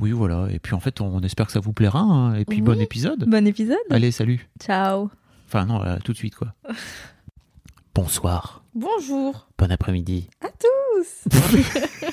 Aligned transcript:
Oui, 0.00 0.10
voilà. 0.12 0.48
Et 0.50 0.58
puis 0.58 0.74
en 0.74 0.80
fait, 0.80 1.00
on 1.00 1.20
espère 1.20 1.46
que 1.46 1.52
ça 1.52 1.60
vous 1.60 1.72
plaira. 1.72 2.00
hein. 2.00 2.34
Et 2.34 2.44
puis 2.44 2.56
Oui. 2.58 2.62
bon 2.62 2.80
épisode. 2.80 3.24
Bon 3.28 3.46
épisode. 3.46 3.76
Allez, 3.90 4.10
salut. 4.10 4.48
Ciao. 4.60 5.10
Enfin 5.46 5.66
non, 5.66 5.82
euh, 5.84 5.96
tout 6.04 6.12
de 6.12 6.16
suite 6.16 6.34
quoi. 6.34 6.54
Bonsoir. 7.94 8.64
Bonjour 8.74 9.48
Bon 9.58 9.70
après-midi. 9.70 10.28
à 10.40 10.48
tous. 10.48 11.28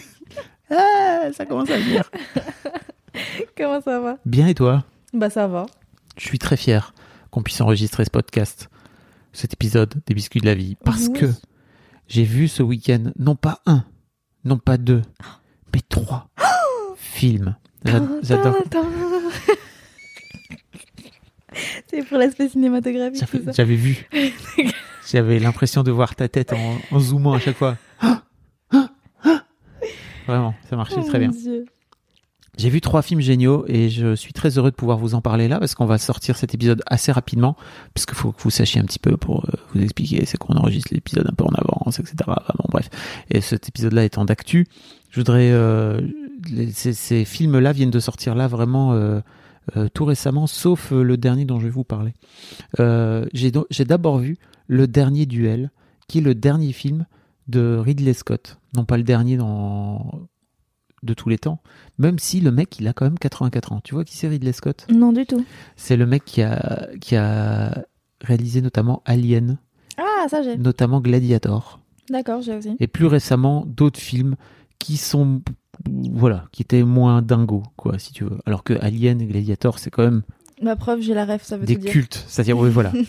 Ah, 0.71 1.29
ça 1.33 1.47
commence 1.47 1.71
à 1.71 1.77
venir. 1.79 2.03
Comment 3.57 3.81
ça 3.81 3.99
va? 3.99 4.17
Bien 4.25 4.47
et 4.47 4.53
toi? 4.53 4.83
Bah 5.13 5.31
ça 5.31 5.47
va. 5.47 5.65
Je 6.15 6.25
suis 6.25 6.37
très 6.37 6.57
fier 6.57 6.93
qu'on 7.31 7.41
puisse 7.41 7.59
enregistrer 7.61 8.05
ce 8.05 8.11
podcast, 8.11 8.69
cet 9.33 9.53
épisode 9.53 9.95
des 10.05 10.13
biscuits 10.13 10.41
de 10.41 10.45
la 10.45 10.53
vie, 10.53 10.75
parce 10.85 11.07
Oui. 11.07 11.13
que 11.19 11.25
j'ai 12.07 12.23
vu 12.23 12.47
ce 12.47 12.61
week-end 12.61 13.11
non 13.17 13.35
pas 13.35 13.61
un, 13.65 13.83
non 14.45 14.59
pas 14.59 14.77
deux, 14.77 15.01
mais 15.73 15.81
trois 15.89 16.29
films. 16.97 17.55
J'a- 17.85 18.01
J'adore. 18.23 18.55
C'est 21.87 22.03
pour 22.07 22.17
l'aspect 22.17 22.47
cinématographique, 22.49 23.23
J'avais 23.55 23.75
vu. 23.75 24.07
J'avais 25.11 25.39
l'impression 25.39 25.81
de 25.83 25.91
voir 25.91 26.15
ta 26.15 26.27
tête 26.27 26.53
en, 26.53 26.77
en 26.91 26.99
zoomant 26.99 27.33
à 27.33 27.39
chaque 27.39 27.57
fois. 27.57 27.77
Vraiment, 30.27 30.53
ça 30.69 30.75
marchait 30.75 30.95
Oh, 30.99 31.03
très 31.07 31.17
bien. 31.19 31.29
mon 31.29 31.35
Dieu. 31.35 31.65
J'ai 32.57 32.69
vu 32.69 32.81
trois 32.81 33.01
films 33.01 33.21
géniaux 33.21 33.63
et 33.67 33.89
je 33.89 34.13
suis 34.15 34.33
très 34.33 34.57
heureux 34.57 34.69
de 34.69 34.75
pouvoir 34.75 34.97
vous 34.97 35.15
en 35.15 35.21
parler 35.21 35.47
là 35.47 35.59
parce 35.59 35.75
qu'on 35.75 35.85
va 35.85 35.97
sortir 35.97 36.35
cet 36.35 36.53
épisode 36.53 36.83
assez 36.87 37.09
rapidement 37.11 37.55
puisqu'il 37.93 38.15
faut 38.15 38.33
que 38.33 38.41
vous 38.41 38.49
sachiez 38.49 38.81
un 38.81 38.83
petit 38.83 38.99
peu 38.99 39.15
pour 39.15 39.45
euh, 39.45 39.51
vous 39.73 39.81
expliquer 39.81 40.25
c'est 40.25 40.37
qu'on 40.37 40.55
enregistre 40.55 40.93
l'épisode 40.93 41.25
un 41.31 41.33
peu 41.33 41.45
en 41.45 41.53
avance 41.55 41.99
etc. 41.99 42.15
Enfin, 42.27 42.53
bon 42.57 42.65
bref 42.69 42.89
et 43.31 43.39
cet 43.39 43.69
épisode 43.69 43.93
là 43.93 44.03
étant 44.03 44.25
d'actu 44.25 44.67
je 45.09 45.21
voudrais 45.21 45.49
euh, 45.53 46.01
les- 46.49 46.71
ces, 46.71 46.93
ces 46.93 47.25
films 47.25 47.59
là 47.59 47.71
viennent 47.73 47.91
de 47.91 47.99
sortir 47.99 48.35
là 48.35 48.47
vraiment 48.47 48.93
euh, 48.93 49.19
euh, 49.77 49.87
tout 49.93 50.05
récemment 50.05 50.47
sauf 50.47 50.91
euh, 50.91 51.03
le 51.03 51.17
dernier 51.17 51.45
dont 51.45 51.59
je 51.59 51.65
vais 51.65 51.69
vous 51.71 51.83
parler 51.83 52.13
j'ai 53.33 53.85
d'abord 53.85 54.17
vu 54.19 54.37
le 54.67 54.87
dernier 54.87 55.25
duel 55.25 55.71
qui 56.07 56.19
est 56.19 56.21
le 56.21 56.35
dernier 56.35 56.71
film 56.73 57.05
de 57.47 57.77
Ridley 57.77 58.13
Scott 58.13 58.57
non 58.75 58.85
pas 58.85 58.97
le 58.97 59.03
dernier 59.03 59.37
dans 59.37 60.27
de 61.03 61.13
tous 61.13 61.29
les 61.29 61.37
temps 61.37 61.61
même 61.97 62.19
si 62.19 62.41
le 62.41 62.51
mec 62.51 62.79
il 62.79 62.87
a 62.87 62.93
quand 62.93 63.05
même 63.05 63.17
84 63.19 63.71
ans. 63.73 63.81
Tu 63.83 63.93
vois 63.95 64.03
qui 64.05 64.15
c'est 64.17 64.27
Ridley 64.27 64.51
Scott? 64.53 64.85
Non 64.93 65.11
du 65.13 65.25
tout. 65.25 65.43
C'est 65.75 65.95
le 65.97 66.05
mec 66.05 66.23
qui 66.25 66.41
a, 66.41 66.87
qui 67.01 67.15
a 67.15 67.83
réalisé 68.21 68.61
notamment 68.61 69.01
Alien, 69.05 69.57
Ah, 69.97 70.27
ça 70.29 70.41
j'ai. 70.43 70.57
notamment 70.57 70.99
Gladiator, 71.01 71.79
D'accord, 72.09 72.41
j'ai 72.41 72.55
aussi. 72.57 72.75
et 72.79 72.87
plus 72.87 73.05
récemment 73.05 73.65
d'autres 73.65 73.99
films 73.99 74.35
qui 74.77 74.97
sont 74.97 75.41
voilà, 76.13 76.45
qui 76.51 76.61
étaient 76.61 76.83
moins 76.83 77.21
dingos 77.21 77.63
quoi, 77.77 77.99
si 77.99 78.11
tu 78.13 78.23
veux. 78.23 78.37
Alors 78.45 78.63
que 78.63 78.73
Alien 78.81 79.21
et 79.21 79.25
Gladiator 79.25 79.79
c'est 79.79 79.89
quand 79.89 80.03
même 80.03 80.23
Ma 80.61 80.75
preuve, 80.75 80.99
j'ai 81.01 81.13
la 81.13 81.25
ref, 81.25 81.43
ça 81.43 81.57
veut 81.57 81.65
des 81.65 81.77
dire. 81.77 81.91
cultes. 81.91 82.25
C'est-à-dire 82.27 82.57
oui 82.57 82.69
voilà. 82.69 82.91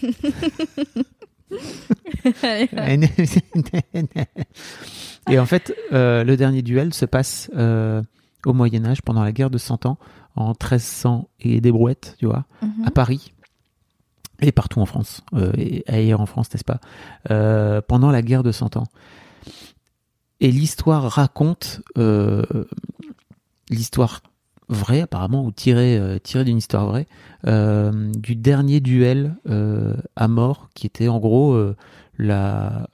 et 5.31 5.39
en 5.39 5.47
fait, 5.47 5.75
euh, 5.93 6.23
le 6.25 6.37
dernier 6.37 6.63
duel 6.63 6.95
se 6.95 7.05
passe 7.05 7.51
euh, 7.57 8.03
au 8.47 8.53
Moyen 8.53 8.85
Âge 8.85 9.03
pendant 9.03 9.25
la 9.25 9.33
guerre 9.33 9.51
de 9.51 9.59
100 9.59 9.87
ans 9.87 9.99
en 10.37 10.49
1300 10.51 11.29
et 11.41 11.61
des 11.61 11.73
brouettes, 11.73 12.15
tu 12.19 12.27
vois. 12.27 12.45
Mhm. 12.63 12.85
à 12.87 12.91
Paris 12.91 13.33
et 14.43 14.53
partout 14.53 14.81
en 14.81 14.87
France, 14.87 15.23
euh, 15.35 15.53
et 15.59 15.85
ailleurs 15.87 16.21
en 16.21 16.27
France, 16.27 16.49
n'est-ce 16.55 16.65
pas, 16.65 16.81
pendant 17.83 18.11
la 18.11 18.23
guerre 18.23 18.43
de 18.43 18.53
Cent 18.53 18.77
Ans. 18.77 18.87
Et 20.41 20.51
l'histoire 20.51 21.03
raconte 21.11 21.83
euh, 21.99 22.43
l'histoire 23.69 24.23
vraie, 24.69 25.01
apparemment, 25.03 25.45
ou 25.45 25.51
tirée, 25.51 25.99
euh, 25.99 26.19
tirée 26.19 26.45
d'une 26.45 26.59
histoire 26.59 26.87
vraie, 26.87 27.06
euh, 27.47 28.11
du 28.12 28.37
dernier 28.37 28.81
duel 28.81 29.37
euh, 29.49 29.97
à 30.17 30.28
mort, 30.28 30.71
qui 30.75 30.87
était 30.87 31.09
en 31.09 31.19
gros 31.19 31.53
euh, 31.53 31.77
la, 32.19 32.89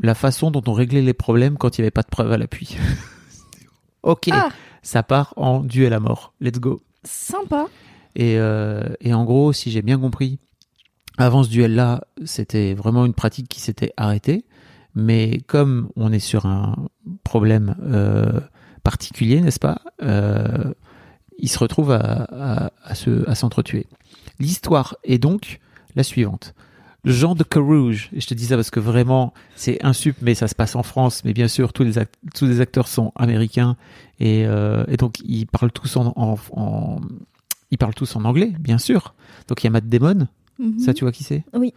la 0.00 0.14
façon 0.14 0.50
dont 0.50 0.62
on 0.66 0.72
réglait 0.72 1.02
les 1.02 1.14
problèmes 1.14 1.56
quand 1.56 1.78
il 1.78 1.80
n'y 1.80 1.84
avait 1.84 1.90
pas 1.92 2.02
de 2.02 2.08
preuves 2.08 2.32
à 2.32 2.38
l'appui. 2.38 2.76
ok, 4.02 4.28
Ah. 4.32 4.48
ça 4.82 5.02
part 5.02 5.32
en 5.36 5.60
duel 5.60 5.92
à 5.92 6.00
mort. 6.00 6.34
Let's 6.40 6.58
go. 6.58 6.82
Sympa. 7.04 7.66
Et, 8.16 8.38
euh, 8.38 8.82
et 9.00 9.14
en 9.14 9.24
gros, 9.24 9.52
si 9.52 9.70
j'ai 9.70 9.82
bien 9.82 9.98
compris, 9.98 10.38
avant 11.18 11.42
ce 11.44 11.48
duel-là, 11.50 12.02
c'était 12.24 12.74
vraiment 12.74 13.06
une 13.06 13.14
pratique 13.14 13.48
qui 13.48 13.60
s'était 13.60 13.92
arrêtée. 13.96 14.44
Mais 14.94 15.40
comme 15.46 15.88
on 15.96 16.12
est 16.12 16.18
sur 16.20 16.46
un 16.46 16.76
problème 17.24 17.74
euh, 17.82 18.40
particulier, 18.82 19.40
n'est-ce 19.40 19.58
pas 19.60 19.80
euh, 20.02 20.72
Ils 21.38 21.48
se 21.48 21.58
retrouvent 21.58 21.90
à, 21.92 21.98
à, 21.98 22.70
à 22.84 22.94
se- 22.94 23.28
à 23.28 23.34
s'entretuer. 23.34 23.86
L'histoire 24.38 24.96
est 25.04 25.18
donc 25.18 25.60
la 25.96 26.02
suivante. 26.02 26.54
Jean 27.04 27.34
de 27.34 27.42
Carouge, 27.44 28.08
et 28.14 28.20
je 28.20 28.26
te 28.26 28.32
dis 28.34 28.46
ça 28.46 28.56
parce 28.56 28.70
que 28.70 28.80
vraiment 28.80 29.34
c'est 29.56 29.84
un 29.84 29.92
sup, 29.92 30.16
mais 30.22 30.34
ça 30.34 30.48
se 30.48 30.54
passe 30.54 30.74
en 30.74 30.82
France, 30.82 31.22
mais 31.24 31.34
bien 31.34 31.48
sûr 31.48 31.72
tous 31.74 31.82
les, 31.84 31.98
act- 31.98 32.14
tous 32.34 32.46
les 32.46 32.60
acteurs 32.62 32.88
sont 32.88 33.12
américains 33.16 33.76
et, 34.20 34.46
euh, 34.46 34.84
et 34.88 34.96
donc 34.96 35.16
ils 35.22 35.46
parlent 35.46 35.70
tous 35.72 35.96
en, 35.98 36.14
en, 36.16 36.36
en- 36.52 37.00
ils 37.70 37.76
parlent 37.76 37.94
tous 37.94 38.16
en 38.16 38.24
anglais, 38.24 38.54
bien 38.58 38.78
sûr. 38.78 39.14
Donc 39.48 39.62
il 39.62 39.66
y 39.66 39.68
a 39.68 39.70
Matt 39.70 39.86
Damon, 39.88 40.28
Mhm. 40.58 40.78
ça 40.78 40.94
tu 40.94 41.02
vois 41.04 41.10
qui 41.12 41.24
c'est? 41.24 41.44
Oui. 41.52 41.74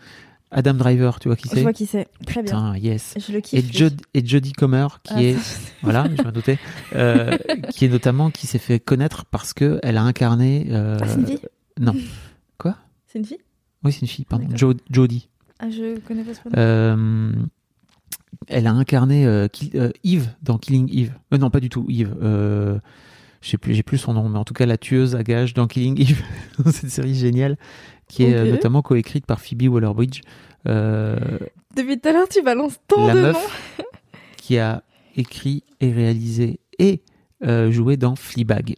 Adam 0.51 0.73
Driver, 0.75 1.19
tu 1.19 1.27
vois 1.27 1.35
qui 1.35 1.49
Je 1.49 1.55
c'est 1.55 1.61
vois 1.61 1.73
qui 1.73 1.85
c'est. 1.85 2.07
Très 2.25 2.41
bien. 2.41 2.75
Yes. 2.77 3.15
Je 3.17 3.31
le 3.33 3.39
Et, 3.39 3.41
kiffe. 3.41 3.65
lui. 3.69 3.77
Jod- 3.77 4.01
et 4.13 4.25
Jodie 4.25 4.53
Comer, 4.53 4.87
qui 5.03 5.13
Ah, 5.15 5.21
est 5.23 5.35
voilà, 5.81 6.05
je 6.17 6.23
me 6.23 6.31
doutais, 6.31 6.57
euh, 6.95 7.37
qui 7.71 7.85
est 7.85 7.89
notamment 7.89 8.31
qui 8.31 8.47
s'est 8.47 8.57
fait 8.59 8.79
connaître 8.79 9.25
parce 9.25 9.53
que 9.53 9.79
elle 9.83 9.97
a 9.97 10.03
incarné. 10.03 10.67
euh, 10.69 10.97
Ah, 11.01 11.07
c'est 11.07 11.19
une 11.19 11.27
fille? 11.27 11.39
non. 11.79 11.93
Quoi? 12.57 12.75
C'est 13.07 13.19
une 13.19 13.25
fille? 13.25 13.39
Oui, 13.83 13.91
c'est 13.91 14.01
une 14.01 14.07
fille, 14.07 14.25
pardon. 14.25 14.47
Jo- 14.55 14.73
Jodie. 14.89 15.27
Ah, 15.59 15.69
je 15.69 15.99
connais 15.99 16.23
pas 16.23 16.33
ce 16.33 16.39
prénom. 16.39 16.55
Euh, 16.57 17.31
elle 18.47 18.67
a 18.67 18.71
incarné 18.71 19.23
Eve 20.03 20.29
dans 20.43 20.57
Killing 20.57 20.89
Eve. 20.97 21.11
Non, 21.37 21.49
pas 21.49 21.59
du 21.59 21.69
tout 21.69 21.85
Eve. 21.89 22.15
Je 23.41 23.49
sais 23.49 23.57
plus, 23.57 23.73
j'ai 23.73 23.83
plus 23.83 23.97
son 23.97 24.13
nom, 24.13 24.29
mais 24.29 24.39
en 24.39 24.43
tout 24.43 24.53
cas 24.53 24.65
la 24.65 24.77
tueuse 24.77 25.15
à 25.15 25.23
gages 25.23 25.53
dans 25.53 25.67
Killing 25.67 26.01
Eve, 26.01 26.23
dans 26.63 26.71
cette 26.71 26.89
série 26.89 27.15
géniale, 27.15 27.57
qui 28.07 28.23
est 28.23 28.33
euh, 28.33 28.51
notamment 28.51 28.81
coécrite 28.81 29.25
par 29.25 29.39
Phoebe 29.39 29.63
Waller-Bridge, 29.63 30.21
euh, 30.67 31.17
Depuis 31.75 31.99
tout 31.99 32.09
à 32.09 32.13
l'heure, 32.13 32.27
tu 32.29 32.41
balances 32.41 32.79
tant 32.87 33.07
la 33.07 33.13
de 33.13 33.21
meuf 33.21 33.35
noms. 33.79 33.85
qui 34.37 34.57
a 34.57 34.83
écrit 35.15 35.63
et 35.79 35.91
réalisé 35.91 36.59
et 36.79 37.01
euh, 37.43 37.71
joué 37.71 37.97
dans 37.97 38.15
Fleabag. 38.15 38.75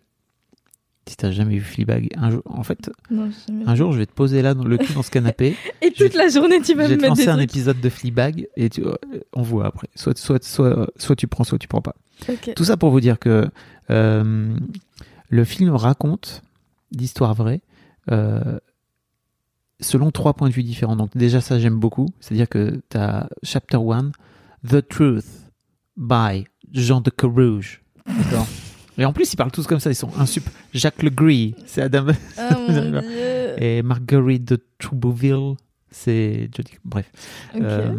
Si 1.10 1.18
t'as 1.18 1.32
jamais 1.32 1.56
vu 1.56 1.62
Fleabag, 1.62 2.10
un 2.18 2.30
jour, 2.30 2.44
en 2.46 2.62
fait, 2.62 2.92
Non, 3.10 3.32
un 3.66 3.74
jour, 3.76 3.94
je 3.94 3.98
vais 3.98 4.06
te 4.06 4.14
poser 4.14 4.44
là 4.44 4.54
dans 4.54 4.64
le 4.64 4.78
cul 4.78 4.94
dans 4.94 5.02
ce 5.02 5.10
canapé. 5.10 5.56
Et 5.82 5.92
je 5.98 6.04
toute 6.04 6.14
la 6.14 6.28
journée, 6.28 6.62
tu 6.62 6.76
vas 6.76 6.88
je 6.88 6.94
me 6.94 6.96
vais 6.96 6.98
te 6.98 7.02
mettre 7.02 7.16
des 7.16 7.26
lancer 7.26 7.30
un 7.30 7.38
trucs. 7.38 7.50
épisode 7.50 7.82
de 7.82 7.90
Fleabag 7.90 8.48
et 8.56 8.70
tu, 8.70 8.84
on 9.34 9.42
voit 9.42 9.66
après. 9.66 9.88
Soit, 9.96 10.16
soit, 10.20 10.44
soit, 10.44 10.88
soit 10.98 11.16
tu 11.16 11.26
prends, 11.28 11.44
soit 11.44 11.58
tu 11.58 11.68
prends 11.68 11.82
pas. 11.82 11.96
Tout 12.56 12.64
ça 12.64 12.78
pour 12.78 12.92
vous 12.92 13.00
dire 13.02 13.18
que 13.18 13.50
euh, 13.90 14.56
le 15.30 15.44
film 15.46 15.72
raconte 15.72 16.44
l'histoire 16.92 17.34
vraie 17.34 17.62
euh, 18.12 18.60
selon 19.80 20.12
trois 20.12 20.34
points 20.36 20.50
de 20.50 20.54
vue 20.54 20.62
différents. 20.64 20.96
Donc 20.96 21.18
déjà 21.18 21.42
ça 21.42 21.58
j'aime 21.58 21.80
beaucoup. 21.80 22.10
C'est-à-dire 22.20 22.48
que 22.48 22.82
tu 22.90 22.98
as 22.98 23.30
Chapter 23.42 23.78
1, 23.78 24.12
The 24.68 24.88
Truth 24.88 25.26
by 25.98 26.46
Jean 26.72 27.02
de 27.02 27.10
Carouge. 27.10 27.82
D'accord 28.06 28.46
Et 29.00 29.06
en 29.06 29.14
plus, 29.14 29.32
ils 29.34 29.38
parlent 29.38 29.52
tous 29.52 29.66
comme 29.66 29.80
ça. 29.80 29.90
Ils 29.90 29.96
sont 29.96 30.12
insup. 30.20 30.44
Jacques 30.74 31.02
Legree, 31.02 31.56
c'est 31.66 31.82
Adam. 31.82 32.06
Oh 32.38 32.42
mon 32.68 32.74
dieu. 32.92 33.02
Et 33.58 33.82
Marguerite 33.82 34.44
de 34.46 34.58
Troubouville, 34.78 35.56
c'est 35.90 36.50
Jodie. 36.56 36.78
Bref. 36.86 37.10
Ok. 37.56 37.62
Euh, 37.64 37.96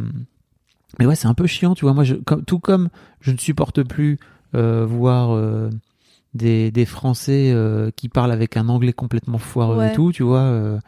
mais 0.98 1.06
ouais, 1.06 1.14
c'est 1.14 1.26
un 1.28 1.34
peu 1.34 1.46
chiant, 1.46 1.74
tu 1.74 1.84
vois. 1.86 1.94
Moi, 1.94 2.04
je, 2.04 2.14
comme- 2.16 2.44
tout 2.44 2.58
comme 2.58 2.88
je 3.20 3.30
ne 3.32 3.38
supporte 3.38 3.82
plus 3.82 4.18
euh, 4.54 4.84
voir 4.86 5.30
euh, 5.34 5.70
des, 6.34 6.70
des 6.70 6.84
Français 6.84 7.54
qui 7.96 8.08
parlent 8.08 8.32
avec 8.32 8.56
un 8.56 8.68
anglais 8.68 8.92
complètement 8.92 9.38
foireux 9.38 9.78
Ouais. 9.78 9.92
et 9.92 9.94
tout, 9.94 10.12
tu 10.12 10.22
vois. 10.22 10.78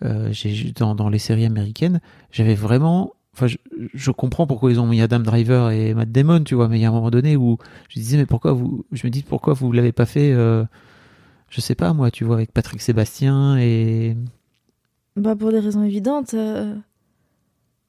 dans 0.00 1.08
les 1.10 1.18
séries 1.18 1.44
américaines, 1.44 2.00
j'avais 2.32 2.54
vraiment. 2.54 3.12
Enfin, 3.38 3.46
je, 3.46 3.56
je 3.94 4.10
comprends 4.10 4.46
pourquoi 4.48 4.70
ils 4.72 4.80
ont 4.80 4.86
mis 4.86 5.00
Adam 5.00 5.20
Driver 5.20 5.70
et 5.70 5.94
Matt 5.94 6.10
Damon, 6.10 6.42
tu 6.42 6.54
vois. 6.56 6.66
Mais 6.68 6.78
il 6.78 6.82
y 6.82 6.84
a 6.84 6.88
un 6.88 6.92
moment 6.92 7.10
donné 7.10 7.36
où 7.36 7.56
je 7.88 7.94
disais, 7.94 8.16
mais 8.16 8.26
pourquoi 8.26 8.52
vous. 8.52 8.84
Je 8.92 9.06
me 9.06 9.10
dis, 9.10 9.22
pourquoi 9.22 9.54
vous 9.54 9.70
l'avez 9.72 9.92
pas 9.92 10.06
fait. 10.06 10.32
euh, 10.32 10.64
je 11.50 11.60
sais 11.60 11.74
pas, 11.76 11.92
moi, 11.92 12.10
tu 12.10 12.24
vois, 12.24 12.34
avec 12.36 12.52
Patrick 12.52 12.80
Sébastien 12.82 13.56
et. 13.58 14.16
Bah 15.16 15.34
pour 15.36 15.50
des 15.52 15.60
raisons 15.60 15.82
évidentes. 15.84 16.34
euh, 16.34 16.74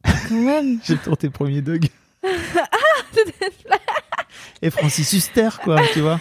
Quand 0.03 0.41
même. 0.43 0.79
J'ai 0.83 0.97
tenté 0.97 1.29
premier 1.29 1.61
Doug. 1.61 1.87
Et 4.61 4.69
Francis 4.69 5.13
Huster, 5.13 5.49
quoi, 5.63 5.79
tu 5.93 6.01
vois. 6.01 6.19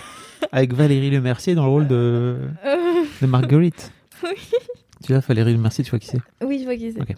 Avec 0.53 0.73
Valérie 0.73 1.11
Lemercier 1.11 1.55
dans 1.55 1.65
le 1.65 1.71
rôle 1.71 1.89
de, 1.89 2.37
de 3.21 3.27
Marguerite. 3.27 3.93
Oui. 4.25 4.31
Tu 5.05 5.13
vois, 5.13 5.21
Valérie 5.21 5.53
Lemercier, 5.53 5.85
tu 5.85 5.91
vois 5.91 6.01
qui 6.01 6.09
c'est? 6.09 6.19
Oui, 6.45 6.59
je 6.59 6.65
vois 6.65 6.75
qui 6.77 6.93
c'est. 6.93 7.01
Ok. 7.01 7.15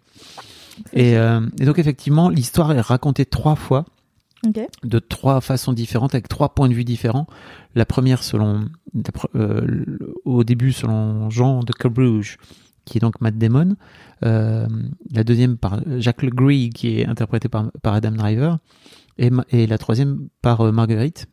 Et, 0.93 1.17
euh, 1.17 1.41
et 1.61 1.65
donc, 1.65 1.79
effectivement, 1.79 2.29
l'histoire 2.29 2.73
est 2.73 2.81
racontée 2.81 3.27
trois 3.27 3.55
fois, 3.57 3.85
Ok. 4.47 4.59
de 4.85 4.99
trois 4.99 5.41
façons 5.41 5.73
différentes, 5.73 6.15
avec 6.15 6.29
trois 6.29 6.55
points 6.55 6.69
de 6.69 6.75
vue 6.75 6.85
différents. 6.85 7.27
La 7.75 7.85
première, 7.85 8.23
selon, 8.23 8.67
euh, 9.35 9.61
le- 9.65 10.15
au 10.25 10.45
début, 10.45 10.73
selon 10.73 11.29
Jean 11.31 11.61
de 11.63 11.73
Cabrouge, 11.73 12.39
qui 12.87 12.99
est 12.99 13.01
donc 13.01 13.21
Matt 13.21 13.37
Damon. 13.37 13.77
Euh, 14.25 14.67
la 15.13 15.25
deuxième 15.25 15.57
par 15.59 15.81
Jacques 15.99 16.23
Legree, 16.23 16.71
qui 16.71 17.01
est 17.01 17.07
interprété 17.07 17.49
par, 17.49 17.71
par 17.83 17.95
Adam 17.95 18.13
Driver. 18.13 18.59
Et, 19.19 19.67
la 19.67 19.77
troisième 19.79 20.29
par 20.41 20.63
euh, 20.63 20.73
Marguerite, 20.73 21.27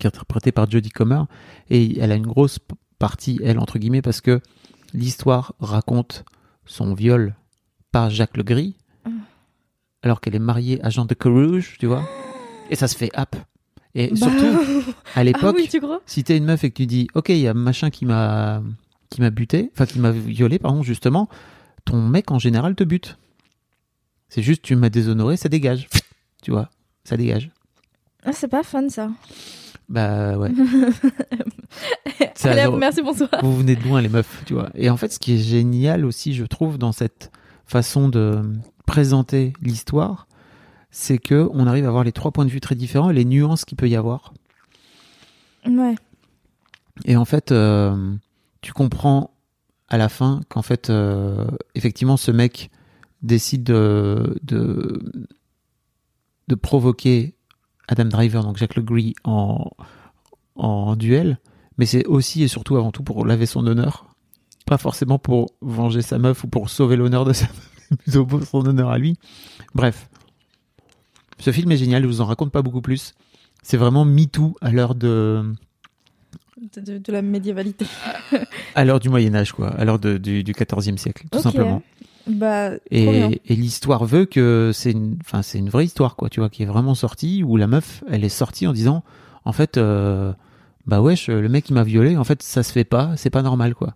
qui 0.00 0.06
est 0.06 0.08
interprétée 0.08 0.50
par 0.50 0.68
Jodie 0.68 0.90
Comer. 0.90 1.22
Et 1.70 2.00
elle 2.00 2.10
a 2.10 2.16
une 2.16 2.26
grosse 2.26 2.58
partie, 2.98 3.38
elle, 3.44 3.60
entre 3.60 3.78
guillemets, 3.78 4.02
parce 4.02 4.20
que 4.20 4.40
l'histoire 4.92 5.54
raconte 5.60 6.24
son 6.66 6.94
viol 6.94 7.36
par 7.94 8.10
Jacques 8.10 8.36
Legree, 8.36 8.74
alors 10.02 10.20
qu'elle 10.20 10.34
est 10.34 10.40
mariée 10.40 10.84
à 10.84 10.90
Jean 10.90 11.04
de 11.04 11.14
Carouge, 11.14 11.76
tu 11.78 11.86
vois. 11.86 12.02
Et 12.68 12.74
ça 12.74 12.88
se 12.88 12.96
fait 12.96 13.08
hop. 13.16 13.36
Et 13.94 14.08
Bah, 14.08 14.16
surtout, 14.16 14.82
à 14.82 14.94
Ah 15.14 15.22
l'époque, 15.22 15.54
oui, 15.56 15.68
tu 15.70 15.78
crois? 15.80 16.00
si 16.04 16.24
t'es 16.24 16.36
une 16.36 16.44
meuf 16.44 16.64
et 16.64 16.70
que 16.70 16.74
tu 16.74 16.86
dis, 16.86 17.06
ok, 17.14 17.28
il 17.28 17.38
y 17.38 17.46
a 17.46 17.54
machin 17.54 17.90
qui 17.90 18.04
m'a 18.04 18.64
qui 19.10 19.20
m'a 19.20 19.30
buté, 19.30 19.70
enfin 19.72 19.86
qui 19.86 20.00
m'a 20.00 20.10
violé, 20.10 20.58
pardon, 20.58 20.82
justement, 20.82 21.28
ton 21.84 22.02
mec 22.02 22.32
en 22.32 22.40
général 22.40 22.74
te 22.74 22.82
bute. 22.82 23.16
C'est 24.28 24.42
juste, 24.42 24.62
tu 24.62 24.74
m'as 24.74 24.88
déshonoré, 24.88 25.36
ça 25.36 25.48
dégage. 25.48 25.86
Tu 26.42 26.50
vois, 26.50 26.70
ça 27.04 27.16
dégage. 27.16 27.50
Ah, 28.24 28.32
c'est 28.32 28.48
pas 28.48 28.64
fun 28.64 28.88
ça. 28.88 29.08
Bah 29.88 30.36
ouais. 30.36 30.50
Allez, 32.42 32.62
genre, 32.64 32.76
merci, 32.76 33.02
bonsoir. 33.02 33.30
vous 33.40 33.56
venez 33.56 33.76
de 33.76 33.84
loin, 33.84 34.00
les 34.02 34.08
meufs, 34.08 34.42
tu 34.46 34.54
vois. 34.54 34.70
Et 34.74 34.90
en 34.90 34.96
fait, 34.96 35.12
ce 35.12 35.20
qui 35.20 35.34
est 35.34 35.38
génial 35.38 36.04
aussi, 36.04 36.34
je 36.34 36.44
trouve, 36.44 36.76
dans 36.76 36.90
cette 36.90 37.30
façon 37.66 38.08
de 38.08 38.42
présenter 38.86 39.52
l'histoire, 39.60 40.26
c'est 40.90 41.18
que 41.18 41.48
on 41.52 41.66
arrive 41.66 41.84
à 41.84 41.88
avoir 41.88 42.04
les 42.04 42.12
trois 42.12 42.30
points 42.30 42.44
de 42.44 42.50
vue 42.50 42.60
très 42.60 42.74
différents 42.74 43.10
et 43.10 43.14
les 43.14 43.24
nuances 43.24 43.64
qu'il 43.64 43.76
peut 43.76 43.88
y 43.88 43.96
avoir. 43.96 44.32
Ouais. 45.66 45.94
Et 47.04 47.16
en 47.16 47.24
fait, 47.24 47.50
euh, 47.50 48.14
tu 48.60 48.72
comprends 48.72 49.34
à 49.88 49.98
la 49.98 50.08
fin 50.08 50.40
qu'en 50.48 50.62
fait, 50.62 50.90
euh, 50.90 51.46
effectivement, 51.74 52.16
ce 52.16 52.30
mec 52.30 52.70
décide 53.22 53.64
de, 53.64 54.38
de, 54.42 55.02
de 56.48 56.54
provoquer 56.54 57.34
Adam 57.88 58.04
Driver, 58.04 58.42
donc 58.44 58.56
Jack 58.56 58.76
Legree, 58.76 59.14
en, 59.24 59.70
en 60.56 60.96
duel. 60.96 61.38
Mais 61.78 61.86
c'est 61.86 62.06
aussi 62.06 62.42
et 62.44 62.48
surtout 62.48 62.76
avant 62.76 62.92
tout 62.92 63.02
pour 63.02 63.26
laver 63.26 63.46
son 63.46 63.66
honneur. 63.66 64.13
Pas 64.64 64.78
forcément 64.78 65.18
pour 65.18 65.50
venger 65.60 66.02
sa 66.02 66.18
meuf 66.18 66.44
ou 66.44 66.48
pour 66.48 66.70
sauver 66.70 66.96
l'honneur 66.96 67.24
de 67.24 67.32
sa 67.32 67.46
meuf, 67.46 67.70
mais 67.90 67.96
plutôt 67.96 68.26
pour 68.26 68.42
son 68.44 68.66
honneur 68.66 68.90
à 68.90 68.98
lui. 68.98 69.18
Bref. 69.74 70.08
Ce 71.38 71.50
film 71.50 71.70
est 71.72 71.76
génial, 71.76 72.02
je 72.02 72.06
vous 72.06 72.20
en 72.20 72.26
raconte 72.26 72.52
pas 72.52 72.62
beaucoup 72.62 72.80
plus. 72.80 73.14
C'est 73.62 73.76
vraiment 73.76 74.04
MeToo 74.04 74.56
à 74.60 74.70
l'heure 74.70 74.94
de, 74.94 75.44
De, 76.76 77.12
la 77.12 77.22
médiévalité. 77.22 77.86
à 78.74 78.84
l'heure 78.84 79.00
du 79.00 79.08
Moyen 79.08 79.34
Âge, 79.34 79.52
quoi, 79.52 79.68
à 79.68 79.84
l'heure 79.84 79.98
du, 79.98 80.42
14e 80.42 80.96
siècle, 80.96 81.26
tout 81.30 81.40
simplement. 81.40 81.82
Bah. 82.26 82.70
Et, 82.90 83.40
et 83.46 83.56
l'histoire 83.56 84.04
veut 84.04 84.24
que 84.24 84.70
c'est 84.72 84.92
une, 84.92 85.18
enfin, 85.20 85.42
c'est 85.42 85.58
une 85.58 85.68
vraie 85.68 85.84
histoire, 85.84 86.16
quoi, 86.16 86.30
tu 86.30 86.40
vois, 86.40 86.48
qui 86.48 86.62
est 86.62 86.66
vraiment 86.66 86.94
sortie, 86.94 87.42
où 87.42 87.56
la 87.56 87.66
meuf, 87.66 88.02
elle 88.10 88.24
est 88.24 88.30
sortie 88.30 88.66
en 88.66 88.72
disant, 88.72 89.02
en 89.44 89.52
fait, 89.52 89.76
euh, 89.76 90.32
bah 90.86 91.00
wesh, 91.00 91.28
le 91.28 91.48
mec 91.48 91.64
qui 91.64 91.72
m'a 91.72 91.84
violé, 91.84 92.16
en 92.16 92.24
fait, 92.24 92.42
ça 92.42 92.62
se 92.62 92.72
fait 92.72 92.84
pas, 92.84 93.12
c'est 93.16 93.30
pas 93.30 93.42
normal, 93.42 93.74
quoi. 93.74 93.94